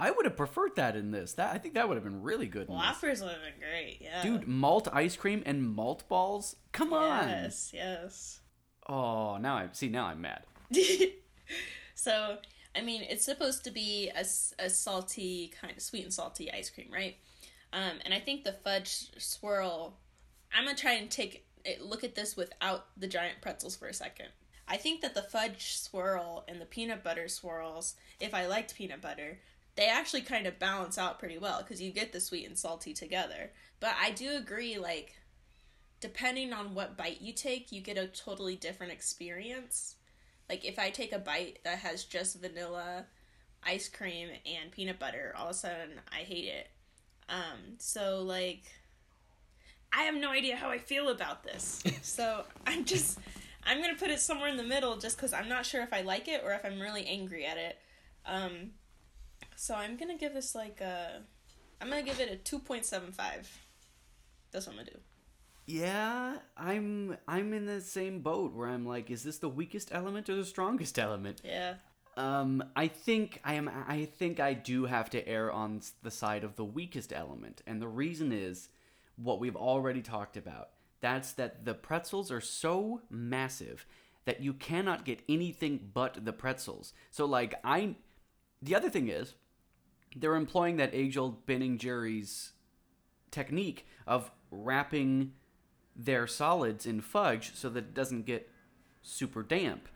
I 0.00 0.10
would 0.10 0.24
have 0.24 0.36
preferred 0.36 0.74
that 0.76 0.96
in 0.96 1.12
this. 1.12 1.34
That 1.34 1.54
I 1.54 1.58
think 1.58 1.74
that 1.74 1.88
would 1.88 1.94
have 1.94 2.02
been 2.02 2.22
really 2.22 2.48
good. 2.48 2.68
Whoppers 2.68 3.20
would 3.20 3.30
have 3.30 3.42
been 3.42 3.60
great. 3.60 3.98
Yeah. 4.00 4.22
Dude, 4.22 4.48
malt 4.48 4.88
ice 4.92 5.14
cream 5.14 5.44
and 5.46 5.62
malt 5.62 6.08
balls. 6.08 6.56
Come 6.72 6.92
on. 6.92 7.28
Yes, 7.28 7.70
yes. 7.72 8.40
Oh, 8.88 9.36
now 9.36 9.54
I 9.56 9.68
see. 9.72 9.88
Now 9.88 10.06
I'm 10.06 10.20
mad. 10.20 10.42
so, 11.94 12.38
I 12.74 12.80
mean, 12.80 13.02
it's 13.02 13.24
supposed 13.24 13.62
to 13.64 13.70
be 13.70 14.10
a, 14.16 14.24
a 14.58 14.68
salty 14.68 15.52
kind 15.60 15.76
of 15.76 15.82
sweet 15.82 16.02
and 16.02 16.12
salty 16.12 16.50
ice 16.50 16.68
cream, 16.68 16.88
right? 16.92 17.16
Um, 17.72 18.00
and 18.04 18.12
I 18.12 18.18
think 18.18 18.42
the 18.42 18.52
fudge 18.52 19.10
swirl. 19.18 19.98
I'm 20.52 20.64
gonna 20.64 20.76
try 20.76 20.94
and 20.94 21.10
take 21.10 21.46
look 21.80 22.02
at 22.02 22.14
this 22.14 22.36
without 22.36 22.86
the 22.96 23.06
giant 23.06 23.40
pretzels 23.40 23.76
for 23.76 23.86
a 23.86 23.94
second. 23.94 24.28
I 24.72 24.78
think 24.78 25.02
that 25.02 25.14
the 25.14 25.20
fudge 25.20 25.74
swirl 25.74 26.44
and 26.48 26.58
the 26.58 26.64
peanut 26.64 27.04
butter 27.04 27.28
swirls, 27.28 27.94
if 28.18 28.32
I 28.32 28.46
liked 28.46 28.74
peanut 28.74 29.02
butter, 29.02 29.38
they 29.76 29.86
actually 29.86 30.22
kind 30.22 30.46
of 30.46 30.58
balance 30.58 30.96
out 30.96 31.18
pretty 31.18 31.36
well 31.36 31.58
because 31.58 31.82
you 31.82 31.92
get 31.92 32.14
the 32.14 32.20
sweet 32.20 32.46
and 32.46 32.56
salty 32.56 32.94
together. 32.94 33.50
But 33.80 33.96
I 34.00 34.12
do 34.12 34.34
agree, 34.34 34.78
like, 34.78 35.14
depending 36.00 36.54
on 36.54 36.74
what 36.74 36.96
bite 36.96 37.20
you 37.20 37.34
take, 37.34 37.70
you 37.70 37.82
get 37.82 37.98
a 37.98 38.06
totally 38.06 38.56
different 38.56 38.94
experience. 38.94 39.96
Like, 40.48 40.64
if 40.64 40.78
I 40.78 40.88
take 40.88 41.12
a 41.12 41.18
bite 41.18 41.58
that 41.64 41.80
has 41.80 42.04
just 42.04 42.40
vanilla, 42.40 43.04
ice 43.62 43.90
cream, 43.90 44.30
and 44.46 44.70
peanut 44.70 44.98
butter, 44.98 45.34
all 45.36 45.48
of 45.48 45.50
a 45.50 45.54
sudden 45.54 46.00
I 46.10 46.22
hate 46.22 46.46
it. 46.46 46.70
Um, 47.28 47.74
so, 47.76 48.22
like, 48.22 48.62
I 49.92 50.04
have 50.04 50.14
no 50.14 50.30
idea 50.30 50.56
how 50.56 50.70
I 50.70 50.78
feel 50.78 51.10
about 51.10 51.44
this. 51.44 51.84
so 52.02 52.44
I'm 52.66 52.86
just, 52.86 53.18
I'm 53.64 53.80
gonna 53.80 53.94
put 53.94 54.10
it 54.10 54.20
somewhere 54.20 54.48
in 54.48 54.56
the 54.56 54.62
middle 54.62 54.96
just 54.96 55.16
because 55.16 55.32
I'm 55.32 55.48
not 55.48 55.64
sure 55.64 55.82
if 55.82 55.92
I 55.92 56.02
like 56.02 56.28
it 56.28 56.42
or 56.44 56.52
if 56.52 56.64
I'm 56.64 56.80
really 56.80 57.06
angry 57.06 57.46
at 57.46 57.56
it. 57.56 57.78
Um, 58.26 58.72
so 59.56 59.74
I'm 59.74 59.96
gonna 59.96 60.18
give 60.18 60.34
this 60.34 60.54
like 60.54 60.80
a. 60.80 61.22
I'm 61.80 61.88
gonna 61.88 62.02
give 62.02 62.20
it 62.20 62.30
a 62.30 62.36
two 62.36 62.58
point 62.58 62.84
seven 62.84 63.12
five. 63.12 63.50
That's 64.50 64.66
what 64.66 64.72
I'm 64.72 64.78
gonna 64.78 64.90
do. 64.90 64.98
Yeah, 65.66 66.36
I'm 66.56 67.16
I'm 67.28 67.52
in 67.52 67.66
the 67.66 67.80
same 67.80 68.20
boat 68.20 68.52
where 68.54 68.68
I'm 68.68 68.86
like, 68.86 69.10
is 69.10 69.22
this 69.22 69.38
the 69.38 69.48
weakest 69.48 69.90
element 69.92 70.28
or 70.28 70.36
the 70.36 70.44
strongest 70.44 70.98
element? 70.98 71.40
Yeah. 71.44 71.74
Um, 72.16 72.62
I 72.76 72.88
think 72.88 73.40
I 73.44 73.54
am. 73.54 73.70
I 73.88 74.04
think 74.04 74.40
I 74.40 74.54
do 74.54 74.84
have 74.84 75.08
to 75.10 75.26
err 75.26 75.50
on 75.50 75.80
the 76.02 76.10
side 76.10 76.44
of 76.44 76.56
the 76.56 76.64
weakest 76.64 77.12
element, 77.12 77.62
and 77.66 77.80
the 77.80 77.88
reason 77.88 78.32
is 78.32 78.68
what 79.16 79.40
we've 79.40 79.56
already 79.56 80.02
talked 80.02 80.36
about. 80.36 80.70
That's 81.02 81.32
that 81.32 81.66
the 81.66 81.74
pretzels 81.74 82.30
are 82.30 82.40
so 82.40 83.02
massive 83.10 83.84
that 84.24 84.40
you 84.40 84.54
cannot 84.54 85.04
get 85.04 85.20
anything 85.28 85.90
but 85.92 86.24
the 86.24 86.32
pretzels. 86.32 86.94
So 87.10 87.26
like 87.26 87.54
I, 87.64 87.96
the 88.62 88.74
other 88.74 88.88
thing 88.88 89.08
is, 89.08 89.34
they're 90.14 90.36
employing 90.36 90.76
that 90.76 90.94
age 90.94 91.16
old 91.16 91.44
Ben 91.44 91.76
Jerry's 91.76 92.52
technique 93.30 93.86
of 94.06 94.30
wrapping 94.50 95.32
their 95.96 96.26
solids 96.26 96.86
in 96.86 97.00
fudge 97.00 97.54
so 97.54 97.68
that 97.70 97.84
it 97.84 97.94
doesn't 97.94 98.24
get 98.24 98.48
super 99.02 99.42
damp. 99.42 99.88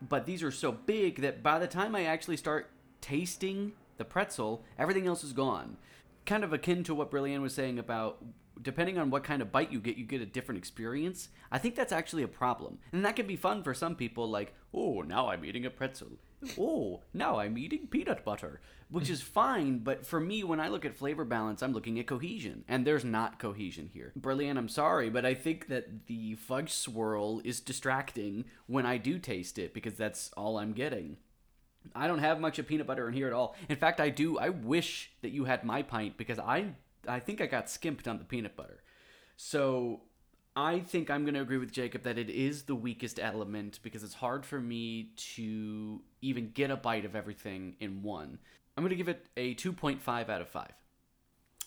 But 0.00 0.24
these 0.24 0.42
are 0.42 0.50
so 0.50 0.72
big 0.72 1.20
that 1.20 1.42
by 1.42 1.58
the 1.58 1.66
time 1.66 1.94
I 1.94 2.04
actually 2.04 2.38
start 2.38 2.70
tasting 3.02 3.72
the 3.98 4.04
pretzel, 4.04 4.64
everything 4.78 5.06
else 5.06 5.22
is 5.22 5.34
gone. 5.34 5.76
Kind 6.24 6.44
of 6.44 6.52
akin 6.52 6.82
to 6.84 6.94
what 6.94 7.10
Brilliant 7.10 7.42
was 7.42 7.54
saying 7.54 7.78
about 7.78 8.24
depending 8.62 8.98
on 8.98 9.10
what 9.10 9.24
kind 9.24 9.42
of 9.42 9.52
bite 9.52 9.72
you 9.72 9.80
get, 9.80 9.96
you 9.96 10.04
get 10.04 10.20
a 10.20 10.26
different 10.26 10.58
experience. 10.58 11.28
I 11.50 11.58
think 11.58 11.74
that's 11.74 11.92
actually 11.92 12.22
a 12.22 12.28
problem. 12.28 12.78
And 12.92 13.04
that 13.04 13.16
can 13.16 13.26
be 13.26 13.36
fun 13.36 13.62
for 13.62 13.74
some 13.74 13.96
people, 13.96 14.28
like, 14.28 14.54
oh, 14.74 15.02
now 15.02 15.28
I'm 15.28 15.44
eating 15.44 15.66
a 15.66 15.70
pretzel. 15.70 16.18
oh, 16.58 17.02
now 17.12 17.38
I'm 17.38 17.58
eating 17.58 17.86
peanut 17.86 18.24
butter, 18.24 18.60
which 18.90 19.10
is 19.10 19.22
fine. 19.40 19.78
But 19.78 20.06
for 20.06 20.20
me, 20.20 20.44
when 20.44 20.60
I 20.60 20.68
look 20.68 20.84
at 20.84 20.96
flavor 20.96 21.24
balance, 21.24 21.62
I'm 21.62 21.72
looking 21.72 21.98
at 21.98 22.06
cohesion, 22.06 22.64
and 22.68 22.86
there's 22.86 23.04
not 23.04 23.38
cohesion 23.38 23.90
here. 23.92 24.12
Brilliant, 24.16 24.58
I'm 24.58 24.68
sorry, 24.68 25.10
but 25.10 25.24
I 25.24 25.34
think 25.34 25.68
that 25.68 26.06
the 26.06 26.34
fudge 26.36 26.72
swirl 26.72 27.40
is 27.44 27.60
distracting 27.60 28.44
when 28.66 28.86
I 28.86 28.96
do 28.96 29.18
taste 29.18 29.58
it 29.58 29.74
because 29.74 29.94
that's 29.94 30.30
all 30.36 30.58
I'm 30.58 30.72
getting. 30.72 31.16
I 31.94 32.06
don't 32.06 32.18
have 32.18 32.40
much 32.40 32.58
of 32.58 32.66
peanut 32.66 32.86
butter 32.86 33.08
in 33.08 33.14
here 33.14 33.26
at 33.26 33.32
all. 33.32 33.56
In 33.68 33.76
fact, 33.76 34.00
I 34.00 34.10
do. 34.10 34.38
I 34.38 34.50
wish 34.50 35.12
that 35.22 35.30
you 35.30 35.44
had 35.44 35.64
my 35.64 35.82
pint 35.82 36.18
because 36.18 36.38
I 36.38 36.74
I 37.06 37.20
think 37.20 37.40
I 37.40 37.46
got 37.46 37.70
skimped 37.70 38.06
on 38.08 38.18
the 38.18 38.24
peanut 38.24 38.56
butter. 38.56 38.82
So 39.36 40.02
I 40.56 40.80
think 40.80 41.10
I'm 41.10 41.24
going 41.24 41.34
to 41.34 41.40
agree 41.40 41.58
with 41.58 41.72
Jacob 41.72 42.02
that 42.02 42.18
it 42.18 42.28
is 42.28 42.64
the 42.64 42.74
weakest 42.74 43.18
element 43.18 43.78
because 43.82 44.02
it's 44.02 44.14
hard 44.14 44.44
for 44.44 44.60
me 44.60 45.10
to 45.16 46.02
even 46.20 46.50
get 46.50 46.70
a 46.70 46.76
bite 46.76 47.04
of 47.04 47.16
everything 47.16 47.76
in 47.80 48.02
one. 48.02 48.38
I'm 48.76 48.82
going 48.82 48.90
to 48.90 48.96
give 48.96 49.08
it 49.08 49.26
a 49.36 49.54
2.5 49.54 50.28
out 50.28 50.40
of 50.40 50.48
5. 50.48 50.72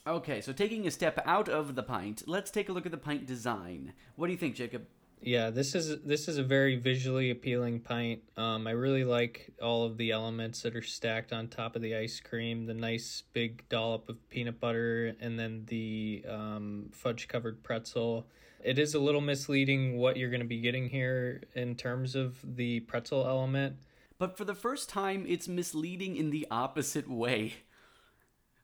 Okay, 0.06 0.41
so 0.41 0.52
taking 0.52 0.86
a 0.86 0.91
step 0.91 1.22
out 1.26 1.48
of 1.48 1.76
the 1.76 1.84
pint, 1.84 2.24
let's 2.28 2.52
take 2.52 2.67
a 2.67 2.74
look 2.74 2.86
at 2.86 2.91
the 2.91 2.98
pint 2.98 3.26
design. 3.26 3.93
What 4.15 4.28
do 4.28 4.34
you 4.34 4.38
think, 4.38 4.56
Jacob? 4.56 4.86
Yeah, 5.25 5.51
this 5.51 5.73
is 5.73 6.01
this 6.01 6.27
is 6.27 6.38
a 6.38 6.43
very 6.43 6.75
visually 6.75 7.29
appealing 7.31 7.79
pint. 7.79 8.23
Um, 8.36 8.67
I 8.67 8.71
really 8.71 9.05
like 9.05 9.53
all 9.62 9.86
of 9.86 9.95
the 9.95 10.12
elements 10.12 10.62
that 10.63 10.75
are 10.75 10.81
stacked 10.81 11.31
on 11.31 11.47
top 11.47 11.77
of 11.77 11.81
the 11.81 11.95
ice 11.95 12.19
cream. 12.19 12.65
The 12.65 12.73
nice 12.73 13.23
big 13.31 13.63
dollop 13.69 14.09
of 14.09 14.29
peanut 14.29 14.59
butter, 14.59 15.15
and 15.21 15.39
then 15.39 15.63
the 15.67 16.25
um, 16.27 16.89
fudge 16.91 17.29
covered 17.29 17.63
pretzel. 17.63 18.27
It 18.62 18.77
is 18.77 18.95
a 18.95 18.99
little 18.99 19.21
misleading 19.21 19.97
what 19.97 20.17
you're 20.17 20.29
going 20.29 20.41
to 20.41 20.45
be 20.45 20.59
getting 20.59 20.89
here 20.89 21.43
in 21.55 21.75
terms 21.75 22.15
of 22.15 22.38
the 22.43 22.81
pretzel 22.81 23.25
element. 23.25 23.77
But 24.17 24.38
for 24.38 24.43
the 24.43 24.53
first 24.53 24.89
time, 24.89 25.23
it's 25.25 25.47
misleading 25.47 26.17
in 26.17 26.31
the 26.31 26.45
opposite 26.51 27.09
way. 27.09 27.53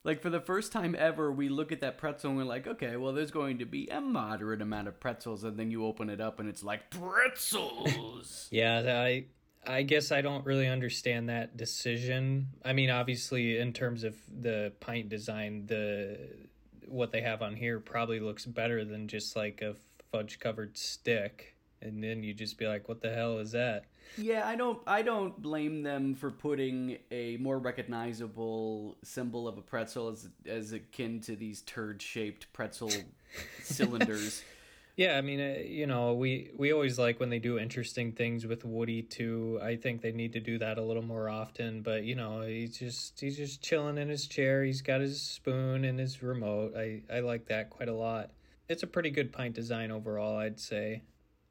Like 0.03 0.21
for 0.21 0.29
the 0.29 0.39
first 0.39 0.71
time 0.71 0.95
ever, 0.97 1.31
we 1.31 1.49
look 1.49 1.71
at 1.71 1.81
that 1.81 1.97
pretzel 1.97 2.29
and 2.29 2.37
we're 2.37 2.45
like, 2.45 2.67
okay, 2.67 2.95
well, 2.95 3.11
there's 3.11 3.31
going 3.31 3.57
to 3.59 3.65
be 3.65 3.87
a 3.89 3.99
moderate 3.99 4.61
amount 4.61 4.87
of 4.87 4.99
pretzels, 4.99 5.43
and 5.43 5.57
then 5.57 5.71
you 5.71 5.85
open 5.85 6.09
it 6.09 6.21
up 6.21 6.39
and 6.39 6.47
it's 6.47 6.63
like 6.63 6.89
pretzels. 6.89 8.47
yeah, 8.51 9.03
I 9.03 9.25
I 9.67 9.83
guess 9.83 10.11
I 10.11 10.21
don't 10.21 10.45
really 10.45 10.67
understand 10.67 11.29
that 11.29 11.57
decision. 11.57 12.47
I 12.63 12.71
mean, 12.73 12.89
obviously, 12.89 13.57
in 13.57 13.73
terms 13.73 14.03
of 14.05 14.15
the 14.41 14.71
pint 14.79 15.09
design, 15.09 15.65
the 15.67 16.17
what 16.87 17.11
they 17.11 17.21
have 17.21 17.41
on 17.41 17.55
here 17.55 17.79
probably 17.79 18.19
looks 18.19 18.45
better 18.45 18.85
than 18.85 19.07
just 19.07 19.35
like 19.35 19.61
a 19.61 19.75
fudge 20.11 20.39
covered 20.39 20.77
stick, 20.77 21.55
and 21.81 22.01
then 22.01 22.23
you 22.23 22.33
just 22.33 22.57
be 22.57 22.67
like, 22.67 22.87
"What 22.87 23.01
the 23.01 23.13
hell 23.13 23.37
is 23.39 23.51
that?" 23.51 23.85
Yeah, 24.17 24.47
I 24.47 24.55
don't 24.55 24.79
I 24.87 25.01
don't 25.01 25.41
blame 25.41 25.83
them 25.83 26.15
for 26.15 26.31
putting 26.31 26.97
a 27.11 27.37
more 27.37 27.57
recognizable 27.59 28.97
symbol 29.03 29.47
of 29.47 29.57
a 29.57 29.61
pretzel 29.61 30.09
as 30.09 30.29
as 30.45 30.73
akin 30.73 31.21
to 31.21 31.35
these 31.35 31.61
turd 31.61 32.01
shaped 32.01 32.51
pretzel 32.53 32.91
cylinders. 33.63 34.43
Yeah, 34.99 35.17
I 35.17 35.21
mean, 35.21 35.39
uh, 35.39 35.59
you 35.65 35.87
know, 35.87 36.13
we 36.13 36.51
we 36.57 36.73
always 36.73 36.99
like 36.99 37.21
when 37.21 37.29
they 37.29 37.39
do 37.39 37.57
interesting 37.57 38.11
things 38.11 38.45
with 38.45 38.65
Woody 38.65 39.01
too. 39.01 39.57
I 39.63 39.77
think 39.77 40.01
they 40.01 40.11
need 40.11 40.33
to 40.33 40.41
do 40.41 40.57
that 40.59 40.77
a 40.77 40.81
little 40.81 41.01
more 41.01 41.29
often. 41.29 41.81
But 41.81 42.03
you 42.03 42.15
know, 42.15 42.41
he's 42.41 42.77
just 42.77 43.17
he's 43.17 43.37
just 43.37 43.61
chilling 43.61 43.97
in 43.97 44.09
his 44.09 44.27
chair. 44.27 44.65
He's 44.65 44.81
got 44.81 44.99
his 44.99 45.21
spoon 45.21 45.85
and 45.85 45.97
his 45.97 46.21
remote. 46.21 46.75
I 46.75 47.03
I 47.09 47.21
like 47.21 47.45
that 47.45 47.69
quite 47.69 47.87
a 47.87 47.93
lot. 47.93 48.31
It's 48.67 48.83
a 48.83 48.87
pretty 48.87 49.09
good 49.09 49.31
pint 49.31 49.55
design 49.55 49.89
overall, 49.89 50.37
I'd 50.37 50.59
say. 50.59 51.03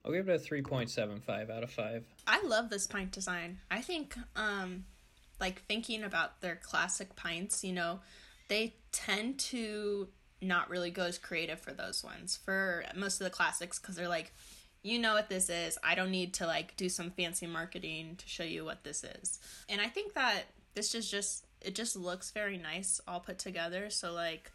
I'll 0.08 0.14
give 0.14 0.28
it 0.30 0.34
a 0.34 0.38
three 0.38 0.62
point 0.62 0.88
seven 0.88 1.20
five 1.20 1.50
out 1.50 1.62
of 1.62 1.70
five. 1.70 2.04
I 2.26 2.42
love 2.42 2.70
this 2.70 2.86
pint 2.86 3.12
design. 3.12 3.58
I 3.70 3.82
think, 3.82 4.16
um, 4.36 4.84
like 5.38 5.62
thinking 5.66 6.02
about 6.02 6.40
their 6.40 6.56
classic 6.56 7.14
pints, 7.14 7.62
you 7.62 7.74
know, 7.74 8.00
they 8.48 8.74
tend 8.90 9.38
to 9.38 10.08
not 10.40 10.70
really 10.70 10.90
go 10.90 11.02
as 11.02 11.18
creative 11.18 11.60
for 11.60 11.72
those 11.72 12.02
ones 12.02 12.38
for 12.42 12.84
most 12.96 13.20
of 13.20 13.24
the 13.24 13.30
classics 13.30 13.78
because 13.78 13.96
they're 13.96 14.08
like 14.08 14.32
you 14.84 14.96
know 14.96 15.14
what 15.14 15.28
this 15.28 15.50
is 15.50 15.76
i 15.82 15.96
don't 15.96 16.12
need 16.12 16.32
to 16.32 16.46
like 16.46 16.76
do 16.76 16.88
some 16.88 17.10
fancy 17.10 17.44
marketing 17.44 18.14
to 18.16 18.28
show 18.28 18.44
you 18.44 18.64
what 18.64 18.84
this 18.84 19.02
is 19.02 19.40
and 19.68 19.80
i 19.80 19.88
think 19.88 20.14
that 20.14 20.44
this 20.74 20.94
is 20.94 21.10
just 21.10 21.44
it 21.60 21.74
just 21.74 21.96
looks 21.96 22.30
very 22.30 22.56
nice 22.56 23.00
all 23.08 23.18
put 23.18 23.36
together 23.36 23.90
so 23.90 24.12
like 24.12 24.52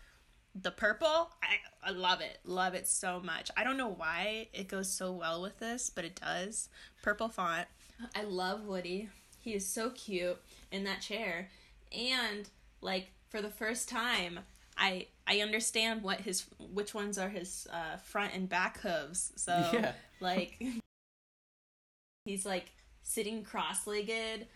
the 0.56 0.72
purple 0.72 1.32
I, 1.42 1.58
I 1.84 1.92
love 1.92 2.22
it 2.22 2.40
love 2.46 2.74
it 2.74 2.88
so 2.88 3.20
much. 3.20 3.50
I 3.58 3.64
don't 3.64 3.78
know 3.78 3.90
why 3.90 4.50
it 4.54 4.68
goes 4.68 4.90
so 4.90 5.12
well 5.12 5.42
with 5.42 5.60
this 5.60 5.90
but 5.90 6.06
it 6.06 6.20
does. 6.20 6.70
Purple 7.02 7.30
font. 7.30 7.68
I 8.16 8.24
love 8.24 8.66
woody. 8.66 9.10
He 9.40 9.54
is 9.54 9.68
so 9.68 9.90
cute 9.90 10.38
in 10.72 10.84
that 10.84 11.02
chair. 11.02 11.50
And 11.92 12.50
like 12.82 13.12
for 13.30 13.42
the 13.42 13.50
first 13.50 13.90
time 13.90 14.40
I 14.78 15.08
I 15.26 15.40
understand 15.42 16.04
what 16.04 16.22
his 16.22 16.46
which 16.60 16.94
ones 16.94 17.18
are 17.18 17.30
his 17.30 17.68
uh, 17.72 17.98
front 17.98 18.34
and 18.34 18.48
back 18.48 18.80
hooves. 18.82 19.32
So 19.36 19.52
yeah. 19.74 19.94
like 20.20 20.62
he's 22.26 22.46
like 22.46 22.72
sitting 23.02 23.44
cross-legged 23.44 24.48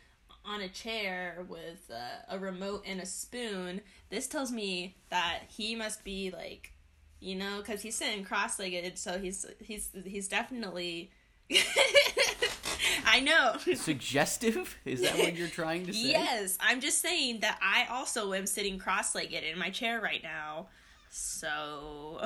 on 0.48 0.62
a 0.62 0.70
chair 0.70 1.46
with 1.48 1.92
uh, 1.94 2.36
a 2.36 2.40
remote 2.40 2.84
and 2.88 3.00
a 3.02 3.06
spoon. 3.06 3.82
This 4.10 4.28
tells 4.28 4.52
me 4.52 4.96
that 5.10 5.42
he 5.48 5.76
must 5.76 6.04
be 6.04 6.32
like 6.32 6.74
you 7.20 7.36
know 7.36 7.62
cuz 7.66 7.82
he's 7.82 7.96
sitting 7.96 8.24
cross-legged 8.24 8.96
so 8.96 9.18
he's 9.18 9.44
he's 9.60 9.90
he's 10.06 10.28
definitely 10.28 11.10
I 13.06 13.22
know. 13.22 13.56
Suggestive? 13.76 14.78
Is 14.86 15.02
that 15.02 15.18
what 15.18 15.36
you're 15.36 15.48
trying 15.48 15.86
to 15.86 15.94
say? 15.94 16.10
Yes, 16.10 16.58
I'm 16.60 16.82
just 16.82 17.02
saying 17.02 17.40
that 17.40 17.58
I 17.62 17.86
also 17.92 18.34
am 18.34 18.46
sitting 18.46 18.78
cross-legged 18.78 19.44
in 19.44 19.58
my 19.58 19.70
chair 19.70 20.02
right 20.02 20.22
now. 20.22 20.68
So 21.10 22.20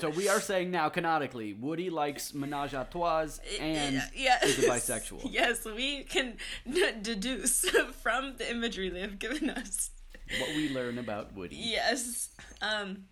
So 0.00 0.10
we 0.10 0.28
are 0.28 0.40
saying 0.40 0.70
now 0.70 0.88
canonically, 0.88 1.52
Woody 1.54 1.90
likes 1.90 2.34
menage 2.34 2.72
a 2.74 2.86
trois 2.90 3.38
and 3.60 4.02
yes. 4.14 4.42
is 4.44 4.64
a 4.64 4.68
bisexual. 4.68 5.30
Yes, 5.30 5.64
we 5.64 6.04
can 6.04 6.36
deduce 7.02 7.68
from 8.02 8.36
the 8.36 8.50
imagery 8.50 8.88
they 8.88 9.00
have 9.00 9.18
given 9.18 9.50
us 9.50 9.90
what 10.38 10.50
we 10.50 10.68
learn 10.68 10.98
about 10.98 11.34
Woody. 11.34 11.56
Yes. 11.56 12.30
Um 12.62 13.04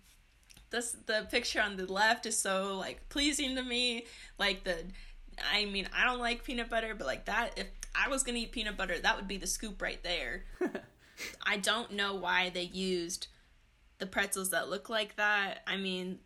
this 0.71 0.95
the 1.05 1.27
picture 1.31 1.61
on 1.61 1.75
the 1.77 1.91
left 1.91 2.25
is 2.25 2.37
so 2.37 2.77
like 2.77 3.07
pleasing 3.09 3.55
to 3.55 3.63
me. 3.63 4.05
Like 4.37 4.63
the 4.63 4.77
I 5.53 5.65
mean, 5.65 5.87
I 5.97 6.05
don't 6.05 6.19
like 6.19 6.43
peanut 6.43 6.69
butter, 6.69 6.93
but 6.95 7.07
like 7.07 7.25
that, 7.25 7.57
if 7.57 7.67
I 7.95 8.09
was 8.09 8.23
gonna 8.23 8.39
eat 8.39 8.51
peanut 8.51 8.77
butter, 8.77 8.99
that 8.99 9.15
would 9.15 9.27
be 9.27 9.37
the 9.37 9.47
scoop 9.47 9.81
right 9.81 10.01
there. 10.03 10.45
I 11.45 11.57
don't 11.57 11.91
know 11.93 12.15
why 12.15 12.49
they 12.49 12.63
used 12.63 13.27
the 13.99 14.07
pretzels 14.07 14.49
that 14.49 14.69
look 14.69 14.89
like 14.89 15.15
that. 15.17 15.59
I 15.67 15.77
mean, 15.77 16.19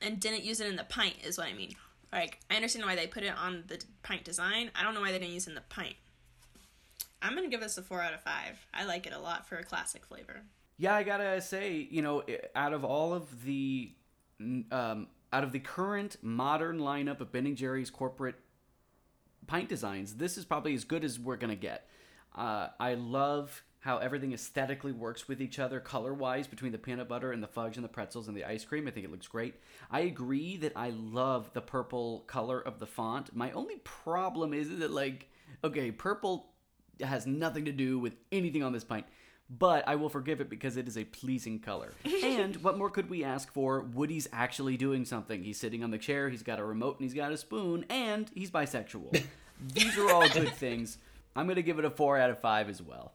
and 0.00 0.20
didn't 0.20 0.44
use 0.44 0.60
it 0.60 0.68
in 0.68 0.76
the 0.76 0.84
pint, 0.84 1.16
is 1.24 1.38
what 1.38 1.48
I 1.48 1.54
mean. 1.54 1.74
Like, 2.12 2.38
I 2.48 2.56
understand 2.56 2.84
why 2.86 2.94
they 2.94 3.06
put 3.06 3.24
it 3.24 3.34
on 3.36 3.64
the 3.66 3.82
pint 4.02 4.24
design. 4.24 4.70
I 4.74 4.82
don't 4.82 4.94
know 4.94 5.00
why 5.00 5.10
they 5.10 5.18
didn't 5.18 5.34
use 5.34 5.46
it 5.46 5.50
in 5.50 5.54
the 5.56 5.62
pint. 5.62 5.96
I'm 7.20 7.34
gonna 7.34 7.48
give 7.48 7.60
this 7.60 7.78
a 7.78 7.82
four 7.82 8.02
out 8.02 8.12
of 8.12 8.20
five. 8.20 8.66
I 8.72 8.84
like 8.84 9.06
it 9.06 9.12
a 9.12 9.18
lot 9.18 9.48
for 9.48 9.56
a 9.56 9.64
classic 9.64 10.04
flavor. 10.04 10.42
Yeah, 10.76 10.94
I 10.94 11.02
gotta 11.02 11.40
say, 11.40 11.88
you 11.90 12.02
know, 12.02 12.22
out 12.54 12.74
of 12.74 12.84
all 12.84 13.14
of 13.14 13.44
the, 13.44 13.92
um, 14.70 15.08
out 15.32 15.42
of 15.42 15.52
the 15.52 15.58
current 15.60 16.16
modern 16.22 16.78
lineup 16.78 17.20
of 17.20 17.32
Ben 17.32 17.46
and 17.46 17.56
Jerry's 17.56 17.90
corporate 17.90 18.36
pint 19.46 19.68
designs, 19.68 20.16
this 20.16 20.36
is 20.36 20.44
probably 20.44 20.74
as 20.74 20.84
good 20.84 21.02
as 21.02 21.18
we're 21.18 21.36
gonna 21.36 21.56
get. 21.56 21.88
Uh, 22.34 22.68
I 22.78 22.94
love 22.94 23.64
how 23.84 23.98
everything 23.98 24.32
aesthetically 24.32 24.92
works 24.92 25.28
with 25.28 25.42
each 25.42 25.58
other 25.58 25.78
color 25.78 26.14
wise 26.14 26.46
between 26.46 26.72
the 26.72 26.78
peanut 26.78 27.06
butter 27.06 27.32
and 27.32 27.42
the 27.42 27.46
fudge 27.46 27.76
and 27.76 27.84
the 27.84 27.88
pretzels 27.88 28.28
and 28.28 28.36
the 28.36 28.42
ice 28.42 28.64
cream. 28.64 28.88
I 28.88 28.90
think 28.90 29.04
it 29.04 29.12
looks 29.12 29.28
great. 29.28 29.56
I 29.90 30.00
agree 30.00 30.56
that 30.56 30.72
I 30.74 30.88
love 30.88 31.52
the 31.52 31.60
purple 31.60 32.24
color 32.26 32.58
of 32.58 32.78
the 32.78 32.86
font. 32.86 33.36
My 33.36 33.52
only 33.52 33.76
problem 33.84 34.54
is 34.54 34.78
that, 34.78 34.90
like, 34.90 35.28
okay, 35.62 35.90
purple 35.90 36.46
has 37.02 37.26
nothing 37.26 37.66
to 37.66 37.72
do 37.72 37.98
with 37.98 38.16
anything 38.32 38.62
on 38.62 38.72
this 38.72 38.84
pint 38.84 39.04
but 39.50 39.86
I 39.86 39.96
will 39.96 40.08
forgive 40.08 40.40
it 40.40 40.48
because 40.48 40.78
it 40.78 40.88
is 40.88 40.96
a 40.96 41.04
pleasing 41.04 41.58
color. 41.58 41.92
and 42.24 42.56
what 42.62 42.78
more 42.78 42.88
could 42.88 43.10
we 43.10 43.24
ask 43.24 43.52
for? 43.52 43.82
Woody's 43.82 44.26
actually 44.32 44.78
doing 44.78 45.04
something. 45.04 45.42
He's 45.42 45.60
sitting 45.60 45.84
on 45.84 45.90
the 45.90 45.98
chair, 45.98 46.30
he's 46.30 46.42
got 46.42 46.58
a 46.58 46.64
remote, 46.64 46.98
and 46.98 47.04
he's 47.04 47.14
got 47.14 47.30
a 47.30 47.36
spoon, 47.36 47.84
and 47.90 48.30
he's 48.34 48.50
bisexual. 48.50 49.22
These 49.72 49.98
are 49.98 50.10
all 50.10 50.28
good 50.30 50.52
things. 50.54 50.96
I'm 51.36 51.46
going 51.46 51.56
to 51.56 51.62
give 51.62 51.78
it 51.78 51.84
a 51.84 51.90
4 51.90 52.18
out 52.18 52.30
of 52.30 52.40
5 52.40 52.68
as 52.70 52.82
well. 52.82 53.12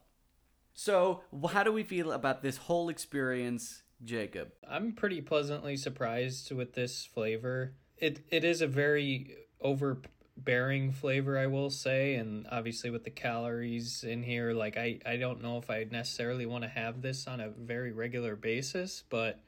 So, 0.74 1.22
how 1.50 1.62
do 1.62 1.72
we 1.72 1.82
feel 1.82 2.12
about 2.12 2.42
this 2.42 2.56
whole 2.56 2.88
experience, 2.88 3.82
Jacob? 4.04 4.52
I'm 4.68 4.92
pretty 4.92 5.20
pleasantly 5.20 5.76
surprised 5.76 6.52
with 6.52 6.74
this 6.74 7.04
flavor. 7.04 7.74
It 7.98 8.20
it 8.30 8.44
is 8.44 8.62
a 8.62 8.66
very 8.66 9.36
overbearing 9.60 10.92
flavor 10.92 11.38
i 11.38 11.46
will 11.46 11.70
say 11.70 12.14
and 12.14 12.46
obviously 12.50 12.90
with 12.90 13.04
the 13.04 13.10
calories 13.10 14.04
in 14.04 14.22
here 14.22 14.52
like 14.52 14.76
i 14.76 14.98
i 15.04 15.16
don't 15.16 15.42
know 15.42 15.58
if 15.58 15.70
i 15.70 15.84
necessarily 15.90 16.46
want 16.46 16.64
to 16.64 16.68
have 16.70 17.02
this 17.02 17.26
on 17.26 17.40
a 17.40 17.50
very 17.50 17.92
regular 17.92 18.36
basis 18.36 19.04
but 19.10 19.38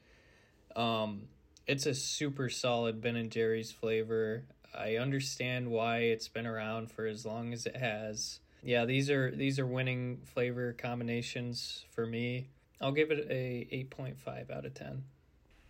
um 0.76 1.22
it's 1.66 1.86
a 1.86 1.94
super 1.94 2.48
solid 2.48 3.00
ben 3.00 3.16
and 3.16 3.30
jerry's 3.30 3.72
flavor 3.72 4.44
i 4.74 4.96
understand 4.96 5.70
why 5.70 5.98
it's 5.98 6.28
been 6.28 6.46
around 6.46 6.90
for 6.90 7.06
as 7.06 7.24
long 7.24 7.52
as 7.52 7.66
it 7.66 7.76
has 7.76 8.40
yeah 8.62 8.84
these 8.84 9.10
are 9.10 9.30
these 9.30 9.58
are 9.58 9.66
winning 9.66 10.20
flavor 10.24 10.72
combinations 10.72 11.84
for 11.90 12.06
me 12.06 12.48
i'll 12.80 12.92
give 12.92 13.10
it 13.10 13.26
a 13.30 13.68
8.5 13.90 14.50
out 14.50 14.64
of 14.64 14.74
10 14.74 15.02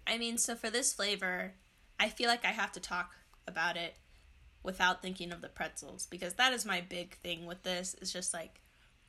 i 0.06 0.18
mean 0.18 0.38
so 0.38 0.54
for 0.54 0.70
this 0.70 0.92
flavor 0.92 1.52
i 1.98 2.08
feel 2.08 2.28
like 2.28 2.44
i 2.44 2.52
have 2.52 2.72
to 2.72 2.80
talk 2.80 3.12
about 3.46 3.76
it 3.76 3.94
without 4.62 5.02
thinking 5.02 5.32
of 5.32 5.40
the 5.40 5.48
pretzels 5.48 6.06
because 6.10 6.34
that 6.34 6.52
is 6.52 6.64
my 6.64 6.80
big 6.80 7.16
thing 7.18 7.46
with 7.46 7.62
this. 7.62 7.96
It's 8.00 8.12
just 8.12 8.32
like 8.32 8.60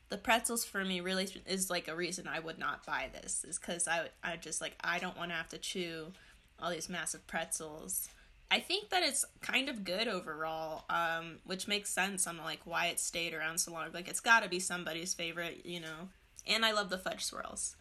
the 0.08 0.18
pretzels 0.18 0.64
for 0.64 0.84
me 0.84 1.00
really 1.00 1.28
is 1.46 1.70
like 1.70 1.88
a 1.88 1.96
reason 1.96 2.28
I 2.28 2.40
would 2.40 2.58
not 2.58 2.84
buy 2.84 3.08
this 3.12 3.44
is 3.44 3.58
because 3.58 3.88
I 3.88 4.08
I 4.22 4.36
just 4.36 4.60
like 4.60 4.76
I 4.82 4.98
don't 4.98 5.16
want 5.16 5.30
to 5.30 5.36
have 5.36 5.48
to 5.50 5.58
chew 5.58 6.12
all 6.60 6.70
these 6.70 6.88
massive 6.88 7.26
pretzels. 7.26 8.08
I 8.50 8.60
think 8.60 8.90
that 8.90 9.02
it's 9.02 9.24
kind 9.40 9.68
of 9.68 9.84
good 9.84 10.06
overall, 10.06 10.84
um, 10.88 11.38
which 11.44 11.66
makes 11.66 11.90
sense 11.90 12.26
on 12.26 12.38
like 12.38 12.60
why 12.64 12.86
it 12.86 13.00
stayed 13.00 13.34
around 13.34 13.58
so 13.58 13.72
long. 13.72 13.86
Like 13.92 14.08
it's 14.08 14.20
got 14.20 14.42
to 14.42 14.48
be 14.48 14.60
somebody's 14.60 15.14
favorite, 15.14 15.62
you 15.64 15.80
know. 15.80 16.08
And 16.46 16.64
I 16.64 16.72
love 16.72 16.90
the 16.90 16.98
fudge 16.98 17.24
swirls. 17.24 17.76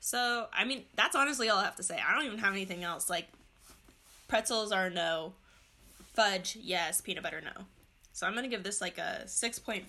So 0.00 0.46
I 0.52 0.64
mean, 0.64 0.84
that's 0.96 1.16
honestly 1.16 1.48
all 1.48 1.58
I 1.58 1.64
have 1.64 1.76
to 1.76 1.82
say. 1.82 1.98
I 2.06 2.14
don't 2.14 2.26
even 2.26 2.38
have 2.38 2.52
anything 2.52 2.84
else. 2.84 3.08
Like 3.08 3.28
pretzels 4.28 4.72
are 4.72 4.90
no, 4.90 5.34
Fudge, 6.12 6.58
yes. 6.60 7.00
Peanut 7.00 7.22
butter, 7.22 7.40
no. 7.40 7.64
So 8.12 8.26
I'm 8.26 8.34
gonna 8.34 8.48
give 8.48 8.62
this 8.62 8.80
like 8.80 8.98
a 8.98 9.22
6.5 9.26 9.84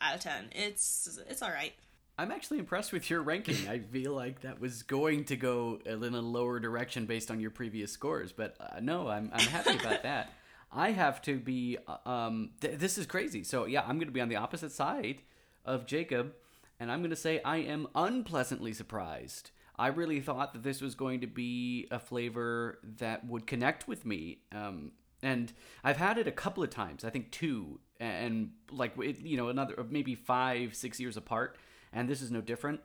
out 0.00 0.14
of 0.14 0.20
10. 0.20 0.50
It's 0.52 1.18
it's 1.28 1.42
all 1.42 1.50
right. 1.50 1.72
I'm 2.20 2.30
actually 2.30 2.58
impressed 2.58 2.92
with 2.92 3.08
your 3.08 3.22
ranking. 3.22 3.66
I 3.66 3.78
feel 3.78 4.12
like 4.12 4.42
that 4.42 4.60
was 4.60 4.82
going 4.82 5.24
to 5.24 5.36
go 5.36 5.80
in 5.86 6.02
a 6.02 6.20
lower 6.20 6.60
direction 6.60 7.06
based 7.06 7.30
on 7.30 7.40
your 7.40 7.50
previous 7.50 7.92
scores, 7.92 8.30
but 8.30 8.56
uh, 8.60 8.78
no, 8.80 9.08
I'm 9.08 9.30
I'm 9.32 9.46
happy 9.46 9.78
about 9.78 10.02
that. 10.02 10.30
I 10.70 10.90
have 10.90 11.22
to 11.22 11.38
be 11.38 11.78
uh, 11.88 12.08
um 12.08 12.50
th- 12.60 12.78
this 12.78 12.98
is 12.98 13.06
crazy. 13.06 13.42
So 13.42 13.64
yeah, 13.64 13.80
I'm 13.80 13.96
going 13.96 14.08
to 14.08 14.12
be 14.12 14.20
on 14.20 14.28
the 14.28 14.36
opposite 14.36 14.70
side 14.70 15.22
of 15.64 15.86
Jacob 15.86 16.34
and 16.78 16.92
I'm 16.92 17.00
going 17.00 17.08
to 17.08 17.16
say 17.16 17.40
I 17.42 17.56
am 17.56 17.88
unpleasantly 17.94 18.74
surprised. 18.74 19.50
I 19.78 19.86
really 19.86 20.20
thought 20.20 20.52
that 20.52 20.62
this 20.62 20.82
was 20.82 20.94
going 20.94 21.22
to 21.22 21.26
be 21.26 21.88
a 21.90 21.98
flavor 21.98 22.80
that 22.98 23.26
would 23.26 23.46
connect 23.46 23.88
with 23.88 24.04
me. 24.04 24.40
Um, 24.52 24.92
and 25.22 25.54
I've 25.82 25.96
had 25.96 26.18
it 26.18 26.26
a 26.26 26.32
couple 26.32 26.62
of 26.62 26.68
times. 26.68 27.02
I 27.02 27.08
think 27.08 27.30
two, 27.30 27.80
and 27.98 28.50
like 28.70 28.92
you 28.98 29.38
know 29.38 29.48
another 29.48 29.86
maybe 29.88 30.14
five, 30.14 30.74
six 30.74 31.00
years 31.00 31.16
apart, 31.16 31.56
and 31.92 32.08
this 32.08 32.22
is 32.22 32.30
no 32.30 32.40
different. 32.40 32.80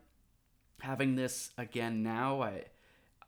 Having 0.82 1.16
this 1.16 1.52
again 1.58 2.04
now, 2.04 2.42
I 2.42 2.64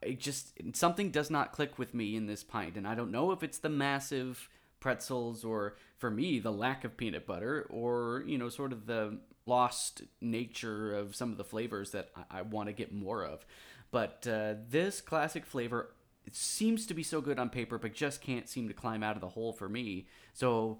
it 0.02 0.20
just 0.20 0.54
something 0.74 1.10
does 1.10 1.30
not 1.30 1.54
click 1.54 1.80
with 1.80 1.94
me 1.94 2.16
in 2.16 2.28
this 2.28 2.44
pint, 2.44 2.76
and 2.76 2.88
I 2.88 2.96
don't 2.96 3.12
know 3.12 3.32
if 3.32 3.44
it's 3.44 3.58
the 3.58 3.70
massive 3.70 4.50
pretzels 4.80 5.44
or 5.44 5.76
for 5.98 6.12
me 6.12 6.38
the 6.38 6.52
lack 6.52 6.84
of 6.84 6.96
peanut 6.96 7.26
butter 7.26 7.66
or 7.72 8.24
you 8.28 8.38
know 8.38 8.48
sort 8.48 8.72
of 8.72 8.86
the 8.86 9.18
lost 9.48 10.04
nature 10.22 10.94
of 10.94 11.16
some 11.16 11.32
of 11.32 11.38
the 11.38 11.44
flavors 11.44 11.92
that 11.92 12.10
I, 12.16 12.40
I 12.40 12.42
want 12.44 12.68
to 12.68 12.74
get 12.74 12.94
more 12.94 13.24
of. 13.24 13.46
But 13.90 14.28
uh, 14.30 14.56
this 14.70 15.02
classic 15.02 15.46
flavor 15.46 15.94
it 16.26 16.36
seems 16.36 16.86
to 16.88 16.94
be 16.94 17.04
so 17.04 17.22
good 17.22 17.40
on 17.40 17.50
paper, 17.50 17.78
but 17.78 17.94
just 17.94 18.22
can't 18.22 18.50
seem 18.50 18.68
to 18.68 18.74
climb 18.74 19.02
out 19.02 19.16
of 19.16 19.22
the 19.22 19.30
hole 19.30 19.54
for 19.54 19.70
me. 19.70 20.08
So 20.34 20.80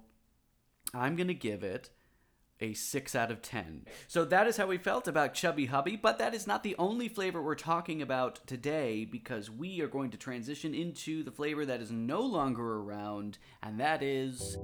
I'm 0.94 1.16
gonna 1.16 1.34
give 1.34 1.62
it 1.62 1.90
a 2.60 2.74
6 2.74 3.14
out 3.14 3.30
of 3.30 3.42
10. 3.42 3.86
So 4.06 4.24
that 4.24 4.46
is 4.46 4.56
how 4.56 4.66
we 4.66 4.78
felt 4.78 5.08
about 5.08 5.34
Chubby 5.34 5.66
Hubby, 5.66 5.96
but 5.96 6.18
that 6.18 6.34
is 6.34 6.46
not 6.46 6.62
the 6.62 6.76
only 6.78 7.08
flavor 7.08 7.42
we're 7.42 7.54
talking 7.54 8.02
about 8.02 8.46
today 8.46 9.04
because 9.04 9.50
we 9.50 9.80
are 9.80 9.88
going 9.88 10.10
to 10.10 10.16
transition 10.16 10.74
into 10.74 11.22
the 11.22 11.30
flavor 11.30 11.64
that 11.66 11.80
is 11.80 11.90
no 11.90 12.20
longer 12.20 12.76
around, 12.76 13.38
and 13.62 13.78
that 13.80 14.02
is 14.02 14.56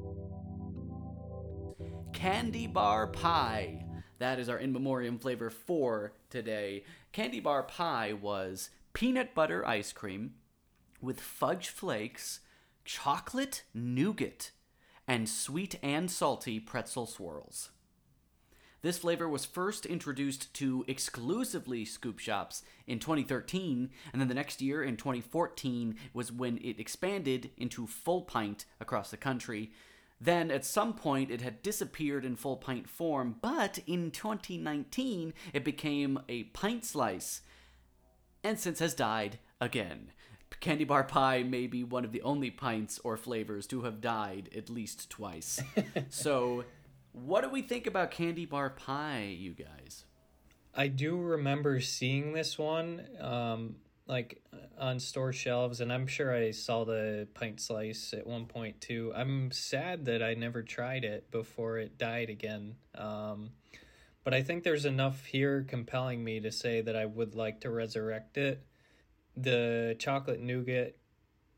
Candy 2.13 2.67
Bar 2.67 3.09
Pie. 3.09 3.85
That 4.19 4.39
is 4.39 4.49
our 4.49 4.59
in 4.59 4.73
memoriam 4.73 5.19
flavor 5.19 5.51
for 5.51 6.13
today. 6.31 6.85
Candy 7.13 7.41
Bar 7.41 7.65
Pie 7.65 8.13
was 8.13 8.71
peanut 8.93 9.35
butter 9.35 9.67
ice 9.67 9.93
cream 9.93 10.35
with 11.01 11.21
fudge 11.21 11.69
flakes, 11.69 12.41
chocolate 12.85 13.65
nougat, 13.75 14.53
and 15.07 15.29
sweet 15.29 15.79
and 15.83 16.11
salty 16.11 16.59
pretzel 16.59 17.07
swirls. 17.07 17.71
This 18.85 18.99
flavor 18.99 19.27
was 19.27 19.47
first 19.47 19.87
introduced 19.87 20.53
to 20.57 20.85
exclusively 20.87 21.87
scoop 21.87 22.19
shops 22.19 22.63
in 22.87 22.99
2013, 22.99 23.89
and 24.13 24.21
then 24.21 24.29
the 24.29 24.35
next 24.35 24.61
year 24.61 24.85
in 24.85 24.99
2014 24.99 25.97
was 26.13 26.31
when 26.31 26.59
it 26.59 26.79
expanded 26.79 27.51
into 27.57 27.87
full 27.87 28.21
pint 28.21 28.67
across 28.83 29.11
the 29.11 29.17
country. 29.17 29.73
Then 30.21 30.51
at 30.51 30.67
some 30.67 30.93
point 30.93 31.31
it 31.31 31.41
had 31.41 31.63
disappeared 31.63 32.27
in 32.27 32.37
full 32.37 32.59
pint 32.59 32.87
form, 32.87 33.37
but 33.41 33.79
in 33.87 34.11
2019 34.11 35.33
it 35.55 35.65
became 35.65 36.21
a 36.29 36.43
pint 36.43 36.85
slice, 36.85 37.41
and 38.43 38.61
since 38.61 38.81
has 38.81 38.93
died 38.93 39.39
again. 39.63 40.11
Candy 40.61 40.85
bar 40.85 41.05
pie 41.05 41.43
may 41.43 41.67
be 41.67 41.85
one 41.85 42.05
of 42.05 42.13
the 42.13 42.21
only 42.21 42.51
pints 42.51 43.01
or 43.03 43.17
flavors 43.17 43.67
to 43.69 43.83
have 43.83 44.03
died 44.03 44.51
at 44.55 44.69
least 44.69 45.09
twice. 45.09 45.63
so 46.11 46.65
what 47.15 47.43
do 47.43 47.49
we 47.49 47.63
think 47.63 47.87
about 47.87 48.11
candy 48.11 48.45
bar 48.45 48.71
pie, 48.71 49.37
you 49.39 49.55
guys? 49.55 50.05
I 50.75 50.89
do 50.89 51.17
remember 51.17 51.81
seeing 51.81 52.33
this 52.33 52.59
one, 52.59 53.07
um, 53.21 53.77
like 54.07 54.43
on 54.77 54.99
store 54.99 55.33
shelves, 55.33 55.81
and 55.81 55.93
I'm 55.93 56.09
sure 56.09 56.35
I 56.35 56.51
saw 56.51 56.85
the 56.85 57.29
pint 57.33 57.61
slice 57.61 58.13
at 58.13 58.27
one 58.27 58.47
point 58.47 58.81
too. 58.81 59.13
I'm 59.15 59.53
sad 59.53 60.07
that 60.07 60.23
I 60.23 60.35
never 60.35 60.63
tried 60.63 61.05
it 61.05 61.31
before 61.31 61.79
it 61.79 61.97
died 61.97 62.31
again. 62.31 62.75
Um, 62.97 63.51
but 64.25 64.35
I 64.35 64.43
think 64.43 64.65
there's 64.65 64.85
enough 64.85 65.25
here 65.25 65.65
compelling 65.69 66.25
me 66.25 66.41
to 66.41 66.51
say 66.51 66.81
that 66.81 66.97
I 66.97 67.07
would 67.07 67.37
like 67.37 67.61
to 67.61 67.71
resurrect 67.71 68.37
it. 68.37 68.67
The 69.37 69.95
chocolate 70.01 70.41
nougat 70.41 70.97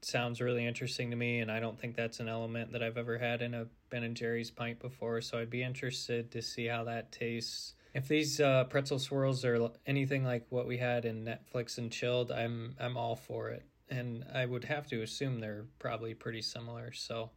sounds 0.06 0.40
really 0.40 0.64
interesting 0.64 1.10
to 1.10 1.16
me, 1.16 1.40
and 1.40 1.50
I 1.50 1.60
don't 1.60 1.78
think 1.78 1.96
that's 1.96 2.20
an 2.20 2.28
element 2.28 2.72
that 2.72 2.82
I've 2.82 2.96
ever 2.96 3.18
had 3.18 3.42
in 3.42 3.54
a 3.54 3.66
Ben 3.90 4.04
and 4.04 4.16
Jerry's 4.16 4.50
pint 4.50 4.78
before. 4.78 5.20
So 5.20 5.38
I'd 5.38 5.50
be 5.50 5.62
interested 5.62 6.30
to 6.32 6.42
see 6.42 6.66
how 6.66 6.84
that 6.84 7.12
tastes. 7.12 7.74
If 7.94 8.08
these 8.08 8.40
uh, 8.40 8.64
pretzel 8.64 8.98
swirls 8.98 9.44
are 9.44 9.70
anything 9.86 10.24
like 10.24 10.46
what 10.50 10.66
we 10.66 10.76
had 10.78 11.04
in 11.04 11.24
Netflix 11.24 11.78
and 11.78 11.90
Chilled, 11.90 12.30
I'm 12.30 12.76
I'm 12.78 12.96
all 12.96 13.16
for 13.16 13.48
it, 13.50 13.66
and 13.88 14.24
I 14.32 14.46
would 14.46 14.64
have 14.64 14.86
to 14.88 15.02
assume 15.02 15.40
they're 15.40 15.66
probably 15.78 16.14
pretty 16.14 16.42
similar. 16.42 16.92
So, 16.92 17.30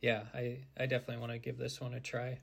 yeah, 0.00 0.24
I 0.34 0.58
I 0.78 0.86
definitely 0.86 1.18
want 1.18 1.32
to 1.32 1.38
give 1.38 1.58
this 1.58 1.80
one 1.80 1.94
a 1.94 2.00
try. 2.00 2.38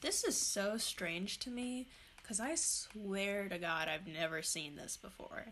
This 0.00 0.24
is 0.24 0.36
so 0.36 0.76
strange 0.76 1.38
to 1.40 1.50
me 1.50 1.88
because 2.22 2.40
I 2.40 2.54
swear 2.56 3.48
to 3.48 3.58
God 3.58 3.88
I've 3.88 4.06
never 4.06 4.42
seen 4.42 4.76
this 4.76 4.96
before. 4.96 5.46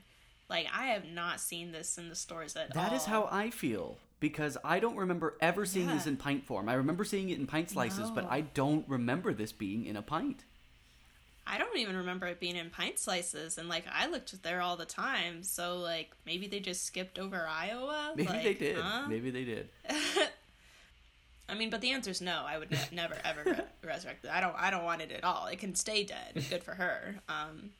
Like 0.51 0.67
I 0.77 0.89
have 0.89 1.05
not 1.07 1.41
seen 1.41 1.73
this 1.73 1.97
in 1.97 2.09
the 2.11 2.15
stores 2.17 2.57
at 2.57 2.75
That 2.75 2.91
all. 2.91 2.97
is 2.97 3.05
how 3.07 3.29
I 3.31 3.49
feel 3.51 3.97
because 4.19 4.59
I 4.63 4.81
don't 4.81 4.97
remember 4.97 5.35
ever 5.41 5.65
seeing 5.65 5.87
this 5.87 6.07
in 6.07 6.17
pint 6.19 6.45
form. 6.45 6.69
I 6.69 6.75
remember 6.75 7.05
seeing 7.05 7.31
it 7.31 7.39
in 7.39 7.47
pint 7.47 7.71
slices, 7.71 8.11
but 8.11 8.27
I 8.29 8.41
don't 8.43 8.87
remember 8.89 9.33
this 9.33 9.53
being 9.53 9.87
in 9.87 9.97
a 9.97 10.03
pint. 10.03 10.45
I 11.47 11.57
don't 11.59 11.79
even 11.79 11.97
remember 11.97 12.27
it 12.27 12.39
being 12.39 12.55
in 12.57 12.69
pint 12.71 12.99
slices, 12.99 13.57
and 13.59 13.69
like 13.69 13.85
I 13.93 14.09
looked 14.09 14.43
there 14.43 14.61
all 14.61 14.77
the 14.77 14.85
time. 14.85 15.43
So 15.43 15.79
like 15.79 16.11
maybe 16.27 16.47
they 16.49 16.61
just 16.61 16.85
skipped 16.85 17.19
over 17.19 17.47
Iowa. 17.49 18.13
Maybe 18.17 18.29
Like, 18.29 18.43
they 18.43 18.55
did. 18.55 18.77
huh? 18.79 19.07
Maybe 19.09 19.31
they 19.31 19.45
did. 19.45 19.69
I 21.49 21.55
mean, 21.55 21.71
but 21.71 21.81
the 21.81 21.91
answer 21.91 22.11
is 22.11 22.21
no. 22.21 22.45
I 22.47 22.59
would 22.59 22.71
ne- 22.71 22.79
never 22.93 23.17
ever 23.25 23.43
re- 23.45 23.61
resurrect 23.89 24.25
it. 24.25 24.31
I 24.31 24.41
don't. 24.41 24.55
I 24.57 24.71
don't 24.71 24.85
want 24.85 25.01
it 25.03 25.11
at 25.11 25.25
all. 25.25 25.47
It 25.47 25.59
can 25.59 25.75
stay 25.75 26.05
dead. 26.05 26.45
Good 26.49 26.63
for 26.63 26.75
her. 26.75 27.17
Um, 27.29 27.71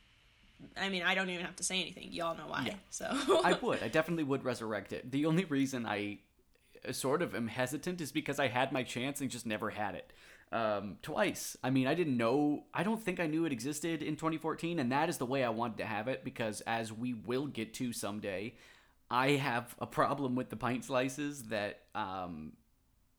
I 0.77 0.89
mean, 0.89 1.03
I 1.03 1.15
don't 1.15 1.31
even 1.31 1.45
have 1.45 1.57
to 1.57 1.65
say 1.65 1.81
anything. 1.81 2.13
Y'all 2.13 2.37
know 2.37 2.47
why. 2.47 2.65
Yeah. 2.67 2.75
So 2.91 3.07
I 3.45 3.59
would. 3.61 3.83
I 3.83 3.89
definitely 3.99 4.25
would 4.25 4.45
resurrect 4.45 4.93
it. 4.93 5.11
The 5.11 5.27
only 5.27 5.45
reason 5.45 5.87
I 5.87 6.19
uh, 6.87 6.93
sort 6.93 7.23
of 7.23 7.35
am 7.35 7.49
hesitant 7.49 8.01
is 8.01 8.13
because 8.13 8.39
I 8.39 8.49
had 8.49 8.73
my 8.73 8.83
chance 8.83 9.21
and 9.21 9.31
just 9.31 9.47
never 9.47 9.71
had 9.71 9.95
it. 9.95 10.13
Um, 10.53 10.97
twice. 11.03 11.57
I 11.63 11.71
mean, 11.71 11.87
I 11.87 11.95
didn't 11.95 12.17
know. 12.17 12.65
I 12.75 12.83
don't 12.83 13.01
think 13.01 13.21
I 13.21 13.27
knew 13.27 13.45
it 13.45 13.53
existed 13.53 14.03
in 14.03 14.17
2014, 14.17 14.81
and 14.81 14.91
that 14.91 15.09
is 15.09 15.19
the 15.19 15.27
way 15.27 15.45
I 15.45 15.51
wanted 15.51 15.79
to 15.79 15.87
have 15.87 16.09
it 16.09 16.25
because, 16.25 16.61
as 16.63 16.93
we 16.93 17.15
will 17.15 17.47
get 17.47 17.73
to 17.75 17.93
someday, 17.93 18.55
I 19.11 19.31
have 19.33 19.77
a 19.79 19.87
problem 19.87 20.35
with 20.35 20.51
the 20.51 20.57
pint 20.57 20.85
slices 20.85 21.45
that 21.45 21.83
um, 21.95 22.55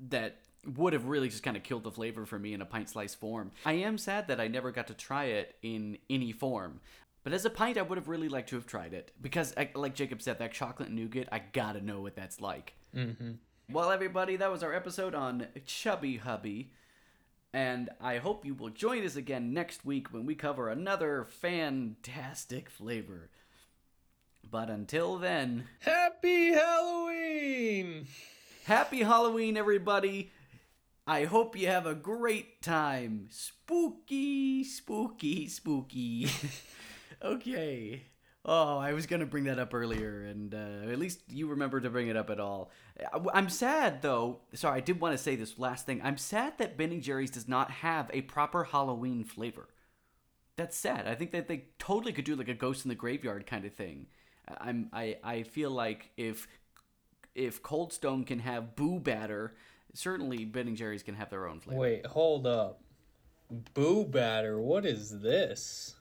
that 0.10 0.40
would 0.66 0.94
have 0.94 1.06
really 1.06 1.28
just 1.28 1.44
kind 1.44 1.58
of 1.58 1.64
killed 1.64 1.84
the 1.84 1.92
flavor 1.92 2.26
for 2.26 2.38
me 2.38 2.54
in 2.54 2.62
a 2.62 2.66
pint 2.66 2.90
slice 2.90 3.16
form. 3.16 3.52
I 3.66 3.74
am 3.74 3.98
sad 3.98 4.28
that 4.28 4.40
I 4.40 4.48
never 4.48 4.72
got 4.72 4.88
to 4.88 4.94
try 4.94 5.26
it 5.26 5.56
in 5.62 5.98
any 6.10 6.32
form. 6.32 6.82
But 7.24 7.34
as 7.34 7.46
a 7.46 7.50
pint, 7.50 7.78
I 7.78 7.84
would 7.84 7.98
have 7.98 8.08
really 8.08 8.30
liked 8.30 8.50
to 8.50 8.56
have 8.56 8.66
tried 8.66 8.94
it 8.94 9.12
because, 9.22 9.54
like 9.76 9.94
Jacob 9.94 10.22
said, 10.22 10.40
that 10.40 10.54
chocolate 10.54 10.90
nougat, 10.90 11.30
I 11.32 11.40
gotta 11.40 11.82
know 11.82 12.02
what 12.02 12.16
that's 12.16 12.42
like. 12.42 12.74
Mm-hmm. 12.96 13.34
Well, 13.72 13.92
everybody, 13.92 14.36
that 14.38 14.52
was 14.52 14.64
our 14.64 14.74
episode 14.74 15.14
on 15.16 15.48
Chubby 15.66 16.18
Hubby. 16.18 16.72
And 17.54 17.90
I 18.00 18.18
hope 18.18 18.46
you 18.46 18.54
will 18.54 18.70
join 18.70 19.06
us 19.06 19.16
again 19.16 19.54
next 19.54 19.86
week 19.86 20.14
when 20.14 20.26
we 20.26 20.36
cover 20.36 20.70
another 20.70 21.26
fantastic 21.30 22.70
flavor. 22.70 23.30
But 24.50 24.70
until 24.70 25.18
then, 25.18 25.66
Happy 25.80 26.54
Halloween! 26.54 28.08
happy 28.66 29.04
Halloween, 29.04 29.58
everybody! 29.58 30.32
I 31.06 31.26
hope 31.26 31.58
you 31.58 31.68
have 31.68 31.86
a 31.86 31.96
great 31.96 32.62
time. 32.62 33.28
Spooky, 33.30 34.64
spooky, 34.64 35.48
spooky. 35.48 36.30
okay. 37.24 38.04
Oh, 38.44 38.80
I 38.80 38.94
was 38.94 39.06
gonna 39.06 39.28
bring 39.28 39.44
that 39.44 39.60
up 39.60 39.72
earlier, 39.74 40.24
and 40.24 40.56
uh, 40.56 40.92
at 40.92 40.98
least 40.98 41.22
you 41.30 41.48
remember 41.48 41.80
to 41.80 41.90
bring 41.92 42.08
it 42.08 42.18
up 42.18 42.30
at 42.32 42.40
all. 42.40 42.72
I- 43.14 43.20
I'm 43.34 43.50
sad 43.50 44.02
though. 44.02 44.40
Sorry, 44.54 44.78
I 44.78 44.82
did 44.82 45.00
want 45.00 45.14
to 45.16 45.18
say 45.24 45.36
this 45.36 45.60
last 45.60 45.86
thing. 45.86 46.02
I'm 46.04 46.18
sad 46.18 46.58
that 46.58 46.76
Ben 46.78 46.92
and 46.92 47.04
Jerry's 47.04 47.30
does 47.30 47.48
not 47.48 47.70
have 47.70 48.10
a 48.12 48.22
proper 48.22 48.64
Halloween 48.64 49.24
flavor. 49.24 49.70
That's 50.56 50.76
sad. 50.76 51.08
I 51.08 51.14
think 51.16 51.32
that 51.32 51.48
they 51.48 51.66
totally 51.78 52.14
could 52.14 52.26
do 52.26 52.36
like 52.36 52.48
a 52.50 52.54
Ghost 52.56 52.84
in 52.84 52.90
the 52.90 52.96
Graveyard 52.96 53.46
kind 53.46 53.64
of 53.66 53.74
thing. 53.74 54.08
I'm 54.60 54.90
I 54.92 55.18
I 55.24 55.44
feel 55.44 55.70
like 55.70 56.10
if 56.18 56.48
if 57.36 57.62
Cold 57.62 57.94
Stone 57.94 58.24
can 58.26 58.40
have 58.40 58.76
Boo 58.76 59.00
Batter, 59.00 59.54
certainly 59.94 60.46
Ben 60.46 60.68
and 60.68 60.76
Jerry's 60.76 61.04
can 61.04 61.16
have 61.16 61.30
their 61.30 61.48
own 61.48 61.60
flavor. 61.60 61.80
Wait, 61.80 62.06
hold 62.08 62.48
up. 62.48 62.82
Boo 63.74 64.06
batter, 64.06 64.60
what 64.60 64.86
is 64.86 65.20
this? 65.22 65.96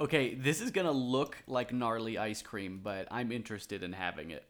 Okay, 0.00 0.36
this 0.36 0.60
is 0.60 0.70
gonna 0.70 0.92
look 0.92 1.36
like 1.48 1.72
gnarly 1.72 2.18
ice 2.18 2.40
cream, 2.40 2.78
but 2.84 3.08
I'm 3.10 3.32
interested 3.32 3.82
in 3.82 3.92
having 3.92 4.30
it. 4.30 4.44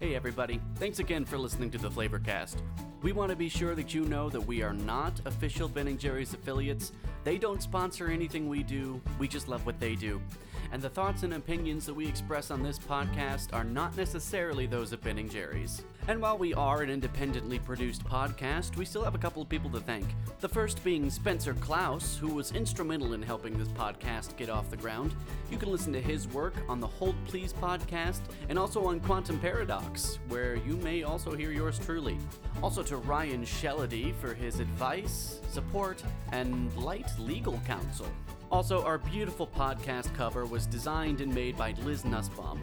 Hey 0.00 0.16
everybody, 0.16 0.60
thanks 0.74 0.98
again 0.98 1.24
for 1.24 1.38
listening 1.38 1.70
to 1.70 1.78
the 1.78 1.88
Flavorcast. 1.88 2.56
We 3.00 3.12
want 3.12 3.30
to 3.30 3.36
be 3.36 3.48
sure 3.48 3.76
that 3.76 3.94
you 3.94 4.04
know 4.04 4.28
that 4.30 4.40
we 4.40 4.62
are 4.62 4.72
not 4.72 5.12
official 5.26 5.68
Ben 5.68 5.96
& 5.96 5.98
Jerry's 5.98 6.34
affiliates. 6.34 6.90
They 7.22 7.38
don't 7.38 7.62
sponsor 7.62 8.08
anything 8.08 8.48
we 8.48 8.64
do, 8.64 9.00
we 9.20 9.28
just 9.28 9.46
love 9.46 9.64
what 9.64 9.78
they 9.78 9.94
do. 9.94 10.20
And 10.70 10.82
the 10.82 10.90
thoughts 10.90 11.22
and 11.22 11.34
opinions 11.34 11.86
that 11.86 11.94
we 11.94 12.06
express 12.06 12.50
on 12.50 12.62
this 12.62 12.78
podcast 12.78 13.54
are 13.54 13.64
not 13.64 13.96
necessarily 13.96 14.66
those 14.66 14.92
of 14.92 15.02
Ben 15.02 15.28
& 15.28 15.30
Jerry's. 15.30 15.82
And 16.08 16.20
while 16.20 16.38
we 16.38 16.54
are 16.54 16.82
an 16.82 16.90
independently 16.90 17.58
produced 17.58 18.04
podcast, 18.04 18.76
we 18.76 18.84
still 18.84 19.04
have 19.04 19.14
a 19.14 19.18
couple 19.18 19.42
of 19.42 19.48
people 19.48 19.70
to 19.70 19.80
thank. 19.80 20.06
The 20.40 20.48
first 20.48 20.82
being 20.84 21.10
Spencer 21.10 21.54
Klaus, 21.54 22.16
who 22.16 22.28
was 22.28 22.52
instrumental 22.52 23.12
in 23.12 23.22
helping 23.22 23.58
this 23.58 23.68
podcast 23.68 24.36
get 24.36 24.50
off 24.50 24.70
the 24.70 24.76
ground. 24.76 25.14
You 25.50 25.58
can 25.58 25.70
listen 25.70 25.92
to 25.92 26.00
his 26.00 26.28
work 26.28 26.54
on 26.68 26.80
the 26.80 26.86
Hold 26.86 27.14
Please 27.26 27.52
podcast 27.52 28.20
and 28.48 28.58
also 28.58 28.84
on 28.86 29.00
Quantum 29.00 29.38
Paradox, 29.38 30.18
where 30.28 30.56
you 30.56 30.76
may 30.76 31.02
also 31.02 31.34
hear 31.34 31.50
yours 31.50 31.78
truly. 31.78 32.18
Also 32.62 32.82
to 32.82 32.96
Ryan 32.96 33.42
Shellady 33.42 34.14
for 34.14 34.34
his 34.34 34.60
advice, 34.60 35.40
support, 35.50 36.02
and 36.32 36.74
light 36.76 37.10
legal 37.18 37.60
counsel. 37.66 38.06
Also, 38.50 38.82
our 38.84 38.98
beautiful 38.98 39.46
podcast 39.46 40.14
cover 40.14 40.46
was 40.46 40.66
designed 40.66 41.20
and 41.20 41.34
made 41.34 41.56
by 41.56 41.74
Liz 41.84 42.04
Nussbaum. 42.04 42.60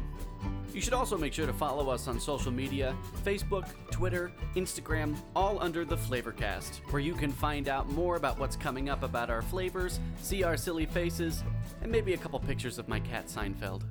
You 0.74 0.82
should 0.82 0.93
also 0.93 1.17
make 1.17 1.32
sure 1.32 1.45
to 1.45 1.54
follow 1.54 1.89
us 1.89 2.08
on 2.08 2.19
social 2.19 2.52
media 2.52 2.95
Facebook, 3.24 3.69
Twitter, 3.91 4.32
Instagram, 4.56 5.15
all 5.36 5.62
under 5.62 5.86
the 5.86 5.95
Flavorcast, 5.95 6.80
where 6.91 7.00
you 7.00 7.13
can 7.13 7.32
find 7.32 7.69
out 7.69 7.89
more 7.89 8.17
about 8.17 8.39
what's 8.39 8.58
coming 8.58 8.89
up 8.89 9.04
about 9.04 9.30
our 9.30 9.41
flavors, 9.41 10.00
see 10.19 10.43
our 10.43 10.58
silly 10.58 10.86
faces, 10.86 11.43
and 11.82 11.91
maybe 11.91 12.13
a 12.13 12.17
couple 12.17 12.39
pictures 12.39 12.78
of 12.78 12.89
my 12.89 13.00
cat 13.00 13.28
Seinfeld. 13.28 13.84